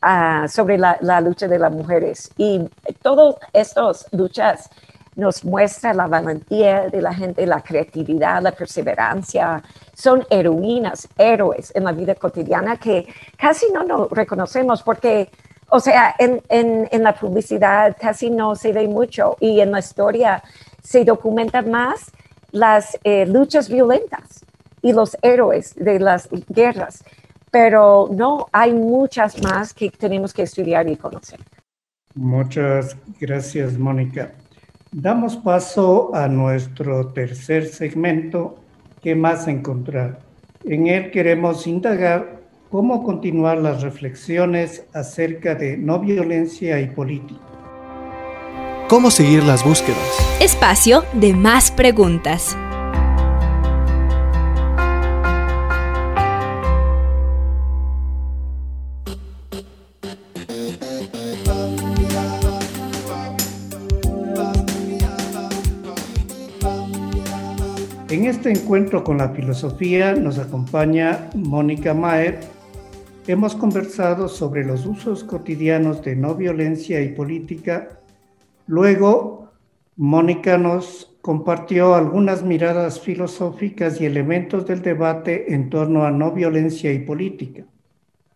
Ah, 0.02 0.46
sobre 0.48 0.78
la, 0.78 1.20
lucha 1.20 1.46
de 1.46 1.58
las 1.58 1.70
mujeres. 1.70 2.30
Y 2.38 2.66
todas 3.02 3.34
estas 3.52 4.06
luchas 4.12 4.70
nos 5.14 5.44
muestra 5.44 5.92
la 5.92 6.06
valentía 6.06 6.88
de 6.88 7.02
la 7.02 7.12
gente, 7.12 7.44
la 7.44 7.60
creatividad, 7.60 8.40
la 8.40 8.52
perseverancia. 8.52 9.62
Son 9.92 10.24
heroínas, 10.30 11.06
héroes 11.18 11.70
en 11.74 11.84
la 11.84 11.92
vida 11.92 12.14
cotidiana 12.14 12.78
que 12.78 13.06
casi 13.36 13.70
no 13.72 13.84
nos 13.84 14.10
reconocemos 14.10 14.82
porque, 14.82 15.30
o 15.68 15.80
sea, 15.80 16.14
en, 16.18 16.40
en, 16.48 17.02
la 17.02 17.14
publicidad 17.14 17.94
casi 18.00 18.30
no 18.30 18.56
se 18.56 18.72
ve 18.72 18.88
mucho 18.88 19.36
y 19.38 19.60
en 19.60 19.70
la 19.70 19.80
historia 19.80 20.42
se 20.82 21.04
documentan 21.04 21.70
más 21.70 22.10
las 22.52 22.98
eh, 23.04 23.26
luchas 23.26 23.68
violentas 23.68 24.46
y 24.80 24.94
los 24.94 25.14
héroes 25.20 25.74
de 25.74 26.00
las 26.00 26.30
guerras 26.48 27.04
pero 27.50 28.08
no, 28.12 28.46
hay 28.52 28.72
muchas 28.72 29.42
más 29.42 29.74
que 29.74 29.90
tenemos 29.90 30.32
que 30.32 30.42
estudiar 30.42 30.88
y 30.88 30.96
conocer. 30.96 31.40
Muchas 32.14 32.96
gracias, 33.20 33.78
Mónica. 33.78 34.32
Damos 34.92 35.36
paso 35.36 36.10
a 36.14 36.26
nuestro 36.26 37.08
tercer 37.08 37.66
segmento, 37.66 38.56
¿qué 39.00 39.14
más 39.14 39.46
encontrar? 39.46 40.20
En 40.64 40.88
él 40.88 41.10
queremos 41.10 41.66
indagar 41.66 42.40
cómo 42.70 43.04
continuar 43.04 43.58
las 43.58 43.82
reflexiones 43.82 44.84
acerca 44.92 45.54
de 45.54 45.76
no 45.76 46.00
violencia 46.00 46.80
y 46.80 46.88
política. 46.88 47.40
¿Cómo 48.88 49.12
seguir 49.12 49.44
las 49.44 49.64
búsquedas? 49.64 50.00
Espacio 50.40 51.04
de 51.12 51.32
más 51.32 51.70
preguntas. 51.70 52.56
Encuentro 68.50 69.04
con 69.04 69.18
la 69.18 69.30
filosofía 69.30 70.14
nos 70.14 70.38
acompaña 70.38 71.30
Mónica 71.34 71.94
Maer. 71.94 72.40
Hemos 73.26 73.54
conversado 73.54 74.28
sobre 74.28 74.64
los 74.64 74.86
usos 74.86 75.24
cotidianos 75.24 76.02
de 76.02 76.16
no 76.16 76.34
violencia 76.34 77.00
y 77.00 77.10
política. 77.10 78.00
Luego, 78.66 79.50
Mónica 79.96 80.58
nos 80.58 81.16
compartió 81.20 81.94
algunas 81.94 82.42
miradas 82.42 83.00
filosóficas 83.00 84.00
y 84.00 84.06
elementos 84.06 84.66
del 84.66 84.82
debate 84.82 85.54
en 85.54 85.70
torno 85.70 86.04
a 86.04 86.10
no 86.10 86.32
violencia 86.32 86.92
y 86.92 87.00
política. 87.00 87.64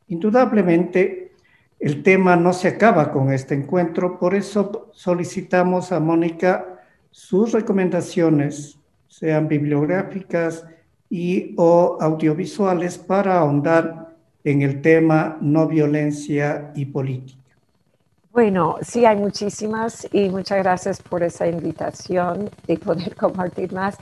Indudablemente, 0.09 1.33
el 1.81 2.03
tema 2.03 2.37
no 2.37 2.53
se 2.53 2.69
acaba 2.69 3.11
con 3.11 3.33
este 3.33 3.55
encuentro, 3.55 4.19
por 4.19 4.35
eso 4.35 4.91
solicitamos 4.93 5.93
a 5.93 6.01
Mónica 6.01 6.81
sus 7.11 7.53
recomendaciones 7.53 8.79
sean 9.19 9.47
bibliográficas 9.47 10.65
y 11.09 11.55
o 11.57 11.99
audiovisuales 12.01 12.99
para 12.99 13.39
ahondar 13.39 14.17
en 14.43 14.63
el 14.63 14.83
tema 14.83 15.39
no 15.41 15.69
violencia 15.69 16.73
y 16.75 16.87
política. 16.87 17.41
Bueno, 18.33 18.79
sí, 18.83 19.05
hay 19.05 19.17
muchísimas 19.17 20.09
y 20.13 20.29
muchas 20.29 20.59
gracias 20.59 21.01
por 21.01 21.23
esa 21.23 21.47
invitación 21.47 22.51
de 22.67 22.77
poder 22.77 23.15
compartir 23.25 23.73
más. 23.73 23.97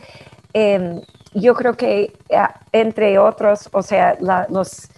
Em, 0.55 1.03
yo 1.35 1.55
creo 1.55 1.75
que, 1.75 2.15
eh, 2.31 2.39
entre 2.73 3.19
otros, 3.19 3.69
o 3.73 3.83
sea, 3.83 4.17
los, 4.49 4.89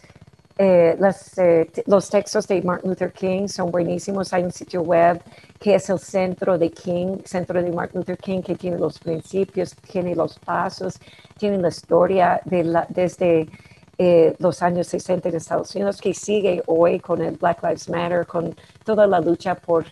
eh, 0.56 0.96
eh, 1.36 1.82
los 1.86 2.10
textos 2.10 2.46
de 2.46 2.62
Martin 2.62 2.90
Luther 2.90 3.12
King 3.12 3.48
son 3.48 3.72
buenísimos. 3.72 4.32
Hay 4.32 4.44
un 4.44 4.52
sitio 4.52 4.82
web 4.82 5.20
que 5.64 5.76
es 5.76 5.88
el 5.88 5.98
centro 5.98 6.58
de 6.58 6.70
King, 6.70 7.20
centro 7.24 7.62
de 7.62 7.72
Martin 7.72 8.00
Luther 8.00 8.18
King, 8.18 8.42
que 8.42 8.54
tiene 8.54 8.76
los 8.76 8.98
principios, 8.98 9.74
tiene 9.90 10.14
los 10.14 10.38
pasos, 10.38 11.00
tiene 11.38 11.56
la 11.56 11.68
historia 11.68 12.38
de 12.44 12.64
la, 12.64 12.86
desde 12.90 13.48
eh, 13.96 14.36
los 14.40 14.60
años 14.60 14.88
60 14.88 15.30
en 15.30 15.36
Estados 15.36 15.74
Unidos, 15.74 16.02
que 16.02 16.12
sigue 16.12 16.62
hoy 16.66 17.00
con 17.00 17.22
el 17.22 17.38
Black 17.38 17.62
Lives 17.62 17.88
Matter, 17.88 18.26
con 18.26 18.54
toda 18.84 19.06
la 19.06 19.20
lucha 19.20 19.54
por 19.54 19.86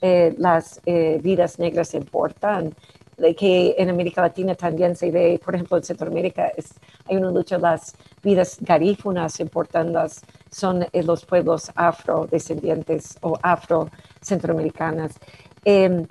eh, 0.00 0.32
las 0.38 0.80
eh, 0.86 1.18
vidas 1.20 1.58
negras 1.58 1.94
importan, 1.94 2.72
de 3.16 3.34
que 3.34 3.74
en 3.78 3.88
América 3.88 4.22
Latina 4.22 4.54
también 4.54 4.94
se 4.94 5.10
ve, 5.10 5.40
por 5.42 5.54
ejemplo, 5.54 5.76
en 5.76 5.84
Centroamérica 5.84 6.48
es, 6.56 6.74
hay 7.06 7.16
una 7.16 7.30
lucha, 7.30 7.58
las 7.58 7.96
vidas 8.22 8.58
garífunas 8.60 9.40
importantes 9.40 10.22
son 10.50 10.86
los 10.92 11.24
pueblos 11.24 11.70
afrodescendientes 11.74 13.18
o 13.22 13.38
afro 13.42 13.88
centroamericanas. 14.20 15.18
Em, 15.64 16.06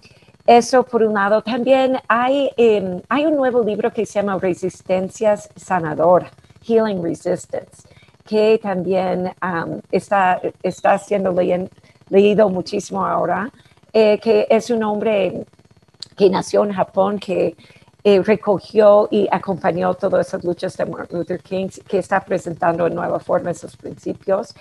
eso 0.46 0.84
por 0.84 1.02
un 1.02 1.14
lado. 1.14 1.42
También 1.42 1.98
hay, 2.08 2.52
em, 2.58 3.02
hay 3.10 3.26
un 3.26 3.36
nuevo 3.36 3.64
libro 3.64 3.92
que 3.92 4.06
se 4.06 4.14
llama 4.14 4.38
Resistencias 4.38 5.50
Sanador, 5.56 6.28
Healing 6.64 7.02
Resistance. 7.04 7.88
que 8.26 8.58
también 8.58 9.32
está, 9.92 10.42
está 10.64 10.98
siendo 10.98 11.32
leído 12.10 12.50
muchísimo 12.50 13.06
ahora, 13.06 13.52
eh, 13.94 14.20
que 14.20 14.48
es 14.50 14.72
un 14.72 14.84
hombre 14.84 15.46
que 16.16 16.30
nació 16.30 16.64
en 16.64 16.74
Japón, 16.74 17.20
que 17.20 17.56
eh, 18.04 18.22
recogió 18.22 19.08
y 19.12 19.28
acompañó 19.32 19.94
todas 19.96 20.28
esas 20.28 20.44
luchas 20.44 20.78
de 20.78 20.86
Martin 20.86 21.20
Luther 21.20 21.42
King, 21.42 21.70
que 21.88 22.00
está 22.00 22.24
presentando 22.24 22.88
en 22.88 22.96
nueva 22.96 23.20
forma 23.20 23.52
esos 23.52 23.76
principios. 23.76 24.56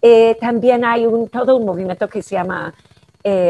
Eh, 0.00 0.36
también 0.40 0.84
hay 0.84 1.06
un, 1.06 1.28
todo 1.28 1.56
un 1.56 1.64
movimiento 1.64 2.08
que 2.08 2.22
se 2.22 2.36
llama 2.36 2.74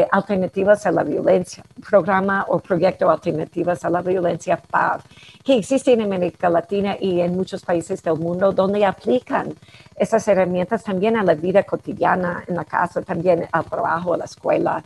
Alternativas 0.09 0.85
a 0.85 0.91
la 0.91 1.03
Violencia, 1.03 1.61
programa 1.89 2.45
o 2.47 2.59
proyecto 2.59 3.11
Alternativas 3.11 3.83
a 3.83 3.89
la 3.89 4.01
Violencia 4.01 4.55
PAV, 4.55 5.01
que 5.43 5.57
existe 5.57 5.91
en 5.91 6.01
América 6.01 6.49
Latina 6.49 6.95
y 6.97 7.19
en 7.19 7.35
muchos 7.35 7.61
países 7.61 8.01
del 8.01 8.15
mundo 8.15 8.53
donde 8.53 8.85
aplican 8.85 9.53
esas 9.95 10.27
herramientas 10.27 10.83
también 10.83 11.17
a 11.17 11.23
la 11.23 11.35
vida 11.35 11.63
cotidiana, 11.63 12.43
en 12.47 12.55
la 12.55 12.65
casa, 12.65 13.01
también 13.01 13.47
al 13.51 13.65
trabajo, 13.65 14.13
a 14.13 14.17
la 14.17 14.25
escuela. 14.25 14.83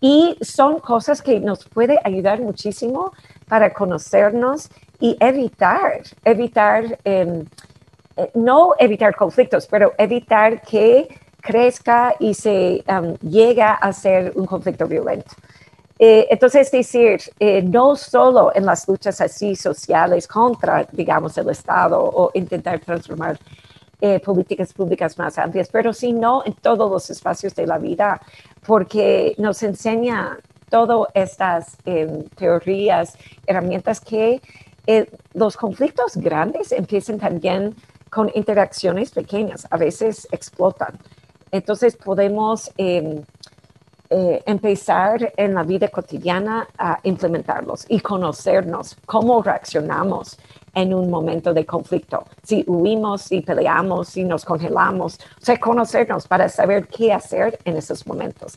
Y 0.00 0.36
son 0.40 0.78
cosas 0.80 1.22
que 1.22 1.40
nos 1.40 1.64
puede 1.64 1.98
ayudar 2.04 2.40
muchísimo 2.40 3.12
para 3.48 3.72
conocernos 3.72 4.68
y 5.00 5.16
evitar, 5.20 6.02
evitar, 6.24 6.98
em, 7.04 7.44
eh, 8.16 8.30
no 8.34 8.74
evitar 8.78 9.14
conflictos, 9.14 9.66
pero 9.66 9.92
evitar 9.98 10.60
que 10.62 11.08
crezca 11.40 12.14
y 12.18 12.34
se 12.34 12.84
um, 12.88 13.14
llega 13.28 13.74
a 13.74 13.92
ser 13.92 14.32
un 14.34 14.44
conflicto 14.44 14.86
violento. 14.86 15.34
Eh, 15.98 16.28
entonces, 16.30 16.66
es 16.66 16.72
decir, 16.72 17.20
eh, 17.40 17.62
no 17.62 17.96
solo 17.96 18.52
en 18.54 18.64
las 18.64 18.86
luchas 18.86 19.20
así 19.20 19.56
sociales 19.56 20.28
contra, 20.28 20.86
digamos, 20.92 21.36
el 21.38 21.48
Estado 21.50 22.00
o 22.00 22.30
intentar 22.34 22.78
transformar 22.80 23.38
eh, 24.00 24.20
políticas 24.20 24.72
públicas 24.72 25.18
más 25.18 25.38
amplias, 25.38 25.68
pero 25.70 25.92
sino 25.92 26.42
en 26.44 26.54
todos 26.54 26.90
los 26.90 27.10
espacios 27.10 27.54
de 27.54 27.66
la 27.66 27.78
vida, 27.78 28.20
porque 28.66 29.34
nos 29.38 29.62
enseña 29.62 30.38
todas 30.70 31.08
estas 31.14 31.76
em, 31.84 32.24
teorías, 32.36 33.16
herramientas 33.46 34.00
que 34.00 34.40
eh, 34.86 35.10
los 35.34 35.56
conflictos 35.56 36.16
grandes 36.16 36.72
empiezan 36.72 37.18
también 37.18 37.74
con 38.10 38.30
interacciones 38.34 39.10
pequeñas, 39.10 39.66
a 39.70 39.76
veces 39.76 40.28
explotan. 40.30 40.98
Entonces 41.50 41.96
podemos 41.96 42.70
em, 42.76 43.22
eh, 44.10 44.42
empezar 44.46 45.34
en 45.36 45.54
la 45.54 45.62
vida 45.64 45.88
cotidiana 45.88 46.66
a 46.78 46.98
implementarlos 47.02 47.84
y 47.88 48.00
conocernos, 48.00 48.96
cómo 49.04 49.42
reaccionamos 49.42 50.38
en 50.74 50.94
un 50.94 51.10
momento 51.10 51.52
de 51.52 51.66
conflicto. 51.66 52.24
Si 52.42 52.64
huimos, 52.66 53.22
si 53.22 53.42
peleamos, 53.42 54.08
si 54.08 54.24
nos 54.24 54.44
congelamos, 54.44 55.18
o 55.40 55.44
sea, 55.44 55.58
conocernos 55.58 56.26
para 56.26 56.48
saber 56.48 56.86
qué 56.86 57.12
hacer 57.12 57.58
en 57.64 57.76
esos 57.76 58.06
momentos. 58.06 58.56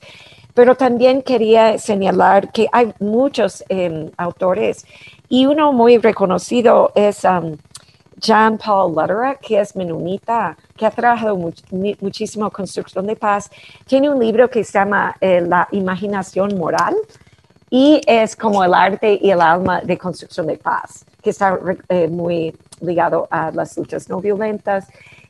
Pero 0.54 0.76
también 0.76 1.22
quería 1.22 1.78
señalar 1.78 2.52
que 2.52 2.68
hay 2.72 2.94
muchos 3.00 3.64
em, 3.70 4.10
autores 4.18 4.86
y 5.28 5.46
uno 5.46 5.74
muy 5.74 5.98
reconocido 5.98 6.92
es 6.96 7.26
John 8.22 8.58
Paul 8.58 8.96
Lederer, 8.96 9.38
que 9.40 9.60
es 9.60 9.76
menonita, 9.76 10.56
que 10.78 10.86
ha 10.86 10.92
trabajado 10.92 11.36
muchísimo 11.36 12.46
con 12.46 12.62
construcción 12.62 13.08
de 13.08 13.16
paz. 13.16 13.50
Tiene 13.88 14.10
un 14.10 14.20
libro 14.20 14.50
que 14.50 14.64
se 14.64 14.74
llama 14.74 15.16
eh, 15.20 15.42
La 15.42 15.68
imaginación 15.72 16.58
moral 16.58 16.96
y 17.70 18.02
es 18.06 18.36
como 18.36 18.64
el 18.64 18.74
arte 18.74 19.18
y 19.20 19.32
el 19.32 19.42
alma 19.42 19.82
de 19.82 19.98
construcción 19.98 20.48
de 20.48 20.58
paz 20.58 21.06
que 21.24 21.32
está 21.32 21.60
eh, 21.90 22.08
muy 22.08 22.56
ligado 22.80 23.28
a 23.32 23.52
las 23.52 23.78
luchas 23.78 24.10
no 24.10 24.22
violentas. 24.22 24.88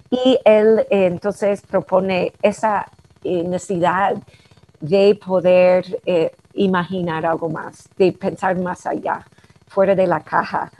Y 0.10 0.38
él 0.44 0.80
eh, 0.90 1.06
entonces 1.06 1.62
propone 1.62 2.34
esa 2.42 2.86
necesidad 3.24 4.16
de 4.80 5.20
poder 5.24 6.02
imaginar 6.54 7.24
algo 7.24 7.50
más, 7.50 7.88
de 7.98 8.12
pensar 8.12 8.58
más 8.60 8.88
allá, 8.88 9.24
fuera 9.68 9.94
de 9.94 10.08
la 10.08 10.22
caja 10.22 10.72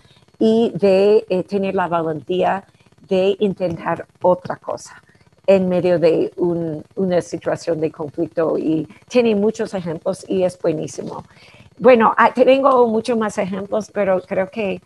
y 0.42 0.72
de 0.74 1.46
tener 1.48 1.76
la 1.76 1.88
valentía 1.88 2.66
de 3.08 3.38
intentar 3.40 4.08
otra 4.24 4.56
cosa 4.56 5.00
en 5.46 5.70
medio 5.70 6.00
de 6.00 6.34
una 6.96 7.22
situación 7.22 7.80
de 7.80 7.92
conflicto 7.92 8.58
y 8.58 8.88
tiene 9.08 9.36
muchos 9.36 9.76
ejemplos 9.76 10.26
y 10.28 10.44
es 10.44 10.60
buenísimo. 10.60 11.26
Bueno, 11.78 12.14
ah, 12.18 12.34
tengo 12.34 12.88
muchos 12.88 13.16
más 13.18 13.38
ejemplos, 13.38 13.92
pero 13.94 14.20
creo 14.22 14.50
que 14.50 14.82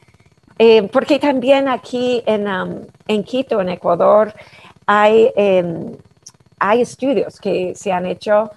eh, 0.58 0.84
porque 0.84 1.20
también 1.20 1.70
aquí 1.70 2.22
en, 2.26 2.48
um, 2.48 2.82
en, 3.08 3.24
Quito, 3.24 3.62
en 3.62 3.70
Ecuador, 3.70 4.34
hay, 4.86 5.32
em, 5.36 5.98
hay 6.60 6.82
estudios 6.82 7.40
que 7.40 7.74
se 7.76 7.92
han 7.92 8.06
hecho 8.06 8.52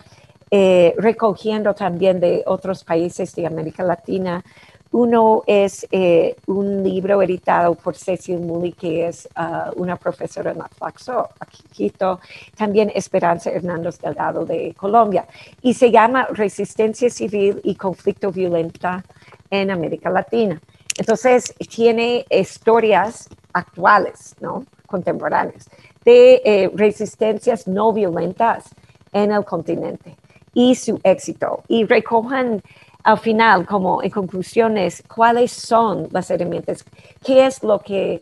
eh, 0.51 0.95
recogiendo 0.97 1.75
también 1.75 2.21
de 2.21 2.43
otros 2.47 2.85
países 2.85 3.35
de 3.35 3.47
América 3.47 3.83
Latina. 3.83 4.45
Uno 4.91 5.43
es 5.47 5.87
eh, 5.91 6.35
un 6.47 6.83
libro 6.83 7.21
editado 7.21 7.75
por 7.75 7.95
Cecil 7.95 8.41
Muli, 8.41 8.73
que 8.73 9.09
es 9.09 9.29
uh, 9.37 9.79
una 9.81 9.97
profesora 9.97 10.53
en 10.53 10.59
la 10.59 10.69
Flaxo, 10.69 11.29
aquí 11.39 11.63
Quito. 11.71 12.21
También 12.57 12.91
Esperanza 12.95 13.51
Hernández 13.51 13.99
Delgado 13.99 14.47
de 14.47 14.75
Colombia. 14.75 15.27
Y 15.61 15.75
se 15.75 15.91
llama 15.91 16.27
Resistencia 16.31 17.11
Civil 17.11 17.61
y 17.65 17.75
Conflicto 17.75 18.33
Violenta 18.33 19.05
en 19.51 19.71
América 19.71 20.09
Latina. 20.09 20.61
Entonces, 20.99 21.55
tiene 21.69 22.25
historias 22.31 23.29
actuales, 23.53 24.35
¿no? 24.41 24.65
Contemporáneas, 24.87 25.69
de 26.05 26.41
eh, 26.45 26.71
resistencias 26.75 27.69
no 27.69 27.93
violentas 27.93 28.71
en 29.13 29.33
el 29.33 29.45
continente 29.45 30.17
y 30.55 30.75
su 30.75 30.99
éxito. 31.05 31.63
Y 31.69 31.85
recojan 31.85 32.63
al 33.05 33.19
final, 33.19 33.67
como 33.67 34.03
en 34.03 34.11
conclusiones, 34.11 35.03
cuáles 35.15 35.53
son 35.53 36.09
las 36.11 36.31
herramientas, 36.31 36.85
qué 37.25 37.47
es 37.47 37.63
lo 37.63 37.79
que 37.81 38.21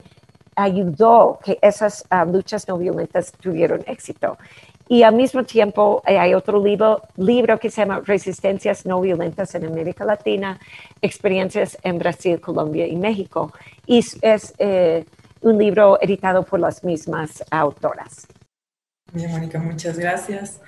ayudó 0.54 1.38
que 1.44 1.58
esas 1.60 2.04
ah, 2.10 2.24
luchas 2.24 2.66
no 2.68 2.78
violentas 2.78 3.32
tuvieron 3.32 3.82
éxito. 3.86 4.38
Y 4.88 5.02
al 5.02 5.14
mismo 5.14 5.42
tiempo 5.42 6.02
eh, 6.06 6.18
hay 6.18 6.34
otro 6.34 6.62
libro, 6.62 7.02
libro 7.16 7.58
que 7.58 7.70
se 7.70 7.82
llama 7.82 8.00
Resistencias 8.04 8.86
no 8.86 9.00
violentas 9.00 9.54
en 9.54 9.66
América 9.66 10.04
Latina, 10.04 10.60
experiencias 11.02 11.76
en 11.82 11.98
Brasil, 11.98 12.40
Colombia 12.40 12.86
y 12.86 12.94
México. 12.94 13.52
Y 13.84 13.98
es 13.98 14.54
eh, 14.58 15.04
un 15.40 15.58
libro 15.58 15.98
editado 16.00 16.44
por 16.44 16.60
las 16.60 16.84
mismas 16.84 17.42
autoras. 17.50 18.28
Bien, 19.12 19.30
Mónica, 19.30 19.58
muchas 19.58 19.98
gracias. 19.98 20.60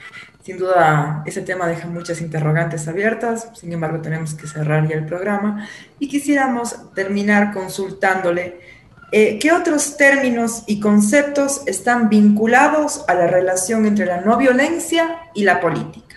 Sin 0.42 0.58
duda, 0.58 1.22
ese 1.26 1.42
tema 1.42 1.66
deja 1.66 1.88
muchas 1.88 2.20
interrogantes 2.20 2.88
abiertas, 2.88 3.50
sin 3.54 3.72
embargo, 3.72 4.00
tenemos 4.00 4.34
que 4.34 4.46
cerrar 4.46 4.88
ya 4.88 4.96
el 4.96 5.04
programa 5.04 5.68
y 5.98 6.08
quisiéramos 6.08 6.94
terminar 6.94 7.52
consultándole 7.52 8.78
eh, 9.10 9.38
¿Qué 9.38 9.52
otros 9.52 9.96
términos 9.96 10.64
y 10.66 10.80
conceptos 10.80 11.62
están 11.66 12.10
vinculados 12.10 13.06
a 13.08 13.14
la 13.14 13.26
relación 13.26 13.86
entre 13.86 14.04
la 14.04 14.20
no 14.20 14.36
violencia 14.36 15.30
y 15.34 15.44
la 15.44 15.60
política? 15.60 16.16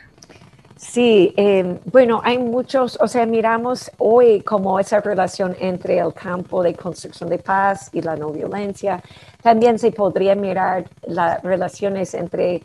Sí, 0.75 1.33
em, 1.37 1.79
bueno, 1.85 2.19
hay 2.21 2.37
muchos, 2.37 2.97
o 2.99 3.07
sea, 3.07 3.25
miramos 3.25 3.89
hoy 3.97 4.41
como 4.41 4.77
esa 4.77 4.99
relación 4.99 5.55
entre 5.61 5.99
el 5.99 6.13
campo 6.13 6.61
de 6.61 6.73
construcción 6.73 7.29
de 7.29 7.37
paz 7.37 7.89
y 7.93 8.01
la 8.01 8.17
no 8.17 8.31
violencia. 8.31 9.01
También 9.41 9.79
se 9.79 9.93
podría 9.93 10.35
mirar 10.35 10.89
las 11.03 11.41
relaciones 11.43 12.13
entre 12.13 12.61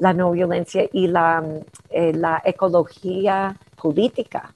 la 0.00 0.12
no 0.12 0.32
violencia 0.32 0.88
y 0.92 1.06
la, 1.06 1.44
eh, 1.90 2.12
la 2.12 2.42
ecología 2.44 3.56
política, 3.80 4.52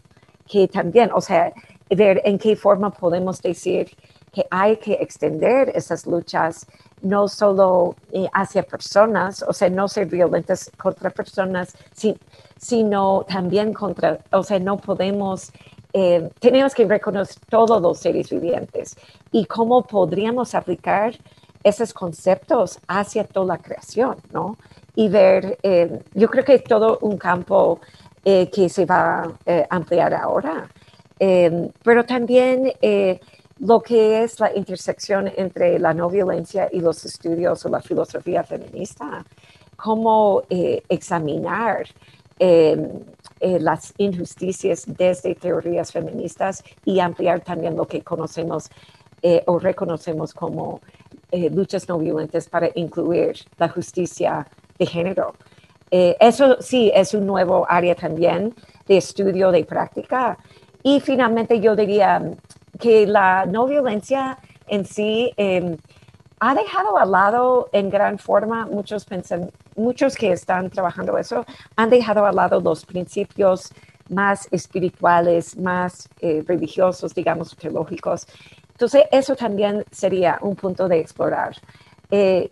que 0.47 0.67
también, 0.67 1.11
o 1.13 1.21
sea, 1.21 1.53
ver 1.91 2.21
en 2.25 2.39
qué 2.39 2.57
forma 2.57 2.91
podemos 2.91 3.41
decir 3.41 3.91
que 4.33 4.45
hay 4.51 4.79
que 4.79 4.95
extender 4.95 5.71
esas 5.75 6.07
luchas 6.07 6.67
no 7.03 7.29
solo 7.29 7.95
eh, 8.11 8.29
hacia 8.33 8.63
personas, 8.63 9.45
o 9.47 9.53
sea, 9.53 9.69
no 9.69 9.87
ser 9.87 10.07
violentas 10.07 10.71
contra 10.77 11.11
personas, 11.11 11.77
sino 12.57 13.25
también 13.29 13.73
contra, 13.75 14.19
o 14.33 14.43
sea, 14.43 14.59
no 14.59 14.79
podemos, 14.79 15.53
eh, 15.93 16.31
tenemos 16.41 16.75
que 16.75 16.87
reconocer 16.87 17.37
todos 17.49 17.81
los 17.81 17.99
seres 17.99 18.31
vivientes 18.31 18.97
y 19.31 19.45
cómo 19.45 19.83
podríamos 19.83 20.55
aplicar 20.55 21.15
esos 21.63 21.93
conceptos 21.93 22.79
hacia 22.89 23.25
toda 23.25 23.57
la 23.57 23.59
creación, 23.59 24.17
¿no? 24.33 24.57
Y 24.97 25.09
ver, 25.09 25.59
eh, 25.63 26.01
yo 26.15 26.29
creo 26.29 26.45
que 26.45 26.59
todo 26.61 26.99
un 27.03 27.17
campo 27.17 27.81
que 28.25 28.71
se 28.71 28.87
va 28.87 29.23
a 29.23 29.67
ampliar 29.69 30.15
ahora, 30.15 30.67
pero 31.19 32.05
también 32.07 32.73
lo 33.61 33.81
que 33.81 34.23
es 34.23 34.41
la 34.41 34.55
intersección 34.55 35.31
entre 35.37 35.79
la 35.79 35.95
no 35.95 36.11
violencia 36.11 36.69
y 36.73 36.81
los 36.81 37.05
estudios 37.05 37.65
o 37.65 37.69
la 37.69 37.81
filosofía 37.81 38.43
feminista, 38.43 39.25
cómo 39.77 40.43
eh, 40.51 40.83
examinar 40.89 41.85
em, 42.39 43.05
eh, 43.41 43.61
las 43.61 43.95
injusticias 43.99 44.85
desde 44.87 45.35
teorías 45.35 45.93
feministas 45.93 46.65
y 46.85 46.99
ampliar 46.99 47.41
también 47.41 47.77
lo 47.77 47.87
que 47.87 48.03
conocemos 48.03 48.71
eh, 49.23 49.43
o 49.47 49.59
reconocemos 49.59 50.35
como 50.35 50.81
eh, 51.31 51.49
luchas 51.51 51.89
no 51.89 51.99
violentas 51.99 52.49
para 52.49 52.69
incluir 52.75 53.37
la 53.57 53.69
justicia 53.69 54.47
de 54.79 54.87
género. 54.87 55.35
Eh, 55.91 56.17
eso 56.21 56.61
sí 56.61 56.91
es 56.95 57.15
un 57.15 57.27
nuevo 57.27 57.67
área 57.69 57.95
también 57.95 58.55
de 58.87 58.97
estudio, 58.97 59.51
de 59.51 59.65
práctica. 59.65 60.39
Y 60.83 61.01
finalmente 61.01 61.61
yo 61.61 61.77
diría 61.77 62.23
que 62.79 63.07
la 63.07 63.47
no 63.47 63.67
violencia 63.67 64.39
en 64.67 64.85
sí 64.85 65.33
em, 65.37 65.77
ha 66.41 66.55
dejado 66.55 66.99
al 66.99 67.11
lado 67.11 67.69
en 67.73 67.91
gran 67.91 68.19
forma 68.19 68.67
muchos 68.67 69.07
muchos 69.77 70.17
que 70.17 70.33
están 70.33 70.71
trabajando 70.71 71.17
eso 71.17 71.45
han 71.77 71.91
dejado 71.91 72.27
al 72.27 72.37
lado 72.37 72.61
los 72.61 72.85
principios 72.85 73.73
más 74.09 74.49
espirituales, 74.51 75.57
más 75.57 76.09
eh, 76.21 76.45
religiosos, 76.47 77.15
digamos, 77.15 77.57
teológicos. 77.57 78.27
Entonces, 78.73 79.05
eso 79.11 79.35
también 79.35 79.85
sería 79.91 80.39
un 80.43 80.57
punto 80.57 80.89
de 80.89 80.99
explorar. 80.99 81.57
Eh, 82.11 82.51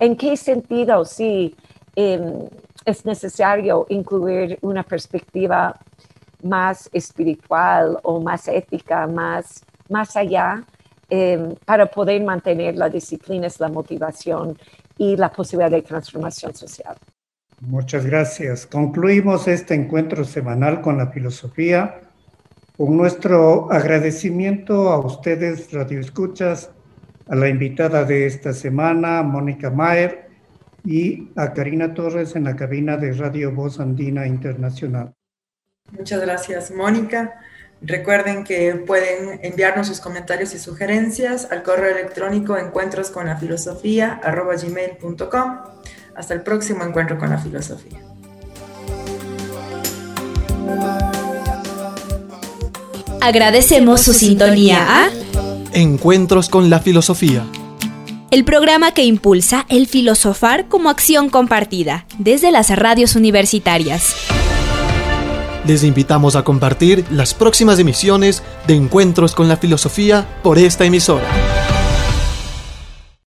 ¿En 0.00 0.16
qué 0.16 0.36
sentido 0.36 1.04
sí 1.04 1.54
em, 1.94 2.48
es 2.84 3.04
necesario 3.04 3.86
incluir 3.90 4.58
una 4.62 4.82
perspectiva 4.82 5.78
más 6.42 6.88
espiritual 6.92 7.98
o 8.02 8.18
más 8.20 8.48
ética, 8.48 9.06
más, 9.06 9.62
más 9.88 10.16
allá, 10.16 10.64
em, 11.10 11.54
para 11.66 11.86
poder 11.86 12.22
mantener 12.24 12.76
la 12.76 12.88
disciplina, 12.88 13.46
la 13.58 13.68
motivación 13.68 14.58
y 14.96 15.16
la 15.16 15.30
posibilidad 15.30 15.70
de 15.70 15.82
transformación 15.82 16.54
social. 16.54 16.96
Muchas 17.60 18.06
gracias. 18.06 18.66
Concluimos 18.66 19.46
este 19.48 19.74
encuentro 19.74 20.24
semanal 20.24 20.80
con 20.80 20.96
la 20.96 21.08
filosofía 21.08 22.00
con 22.80 22.96
nuestro 22.96 23.70
agradecimiento 23.70 24.88
a 24.88 24.98
ustedes, 24.98 25.70
Radio 25.70 26.00
Escuchas, 26.00 26.70
a 27.30 27.36
la 27.36 27.48
invitada 27.48 28.04
de 28.04 28.26
esta 28.26 28.52
semana, 28.52 29.22
Mónica 29.22 29.70
Mayer, 29.70 30.28
y 30.84 31.30
a 31.36 31.52
Karina 31.52 31.94
Torres 31.94 32.34
en 32.34 32.44
la 32.44 32.56
cabina 32.56 32.96
de 32.96 33.12
Radio 33.12 33.52
Voz 33.52 33.78
Andina 33.78 34.26
Internacional. 34.26 35.14
Muchas 35.96 36.20
gracias, 36.20 36.72
Mónica. 36.72 37.40
Recuerden 37.82 38.42
que 38.42 38.74
pueden 38.74 39.40
enviarnos 39.42 39.86
sus 39.86 40.00
comentarios 40.00 40.54
y 40.54 40.58
sugerencias 40.58 41.50
al 41.52 41.62
correo 41.62 41.96
electrónico 41.96 42.58
encuentros 42.58 43.10
con 43.10 43.26
la 43.26 43.36
filosofía 43.36 44.20
gmail.com. 44.24 45.58
Hasta 46.16 46.34
el 46.34 46.42
próximo 46.42 46.84
encuentro 46.84 47.16
con 47.16 47.30
la 47.30 47.38
filosofía. 47.38 48.00
Agradecemos 53.20 54.00
su 54.00 54.14
sintonía 54.14 55.04
a 55.04 55.10
Encuentros 55.72 56.48
con 56.48 56.68
la 56.68 56.80
filosofía. 56.80 57.44
El 58.32 58.44
programa 58.44 58.92
que 58.92 59.04
impulsa 59.04 59.66
el 59.68 59.86
filosofar 59.86 60.66
como 60.66 60.90
acción 60.90 61.30
compartida 61.30 62.06
desde 62.18 62.50
las 62.50 62.76
radios 62.76 63.14
universitarias. 63.14 64.16
Les 65.64 65.84
invitamos 65.84 66.34
a 66.34 66.42
compartir 66.42 67.04
las 67.10 67.34
próximas 67.34 67.78
emisiones 67.78 68.42
de 68.66 68.74
Encuentros 68.74 69.34
con 69.36 69.48
la 69.48 69.56
Filosofía 69.56 70.26
por 70.42 70.58
esta 70.58 70.84
emisora. 70.84 71.59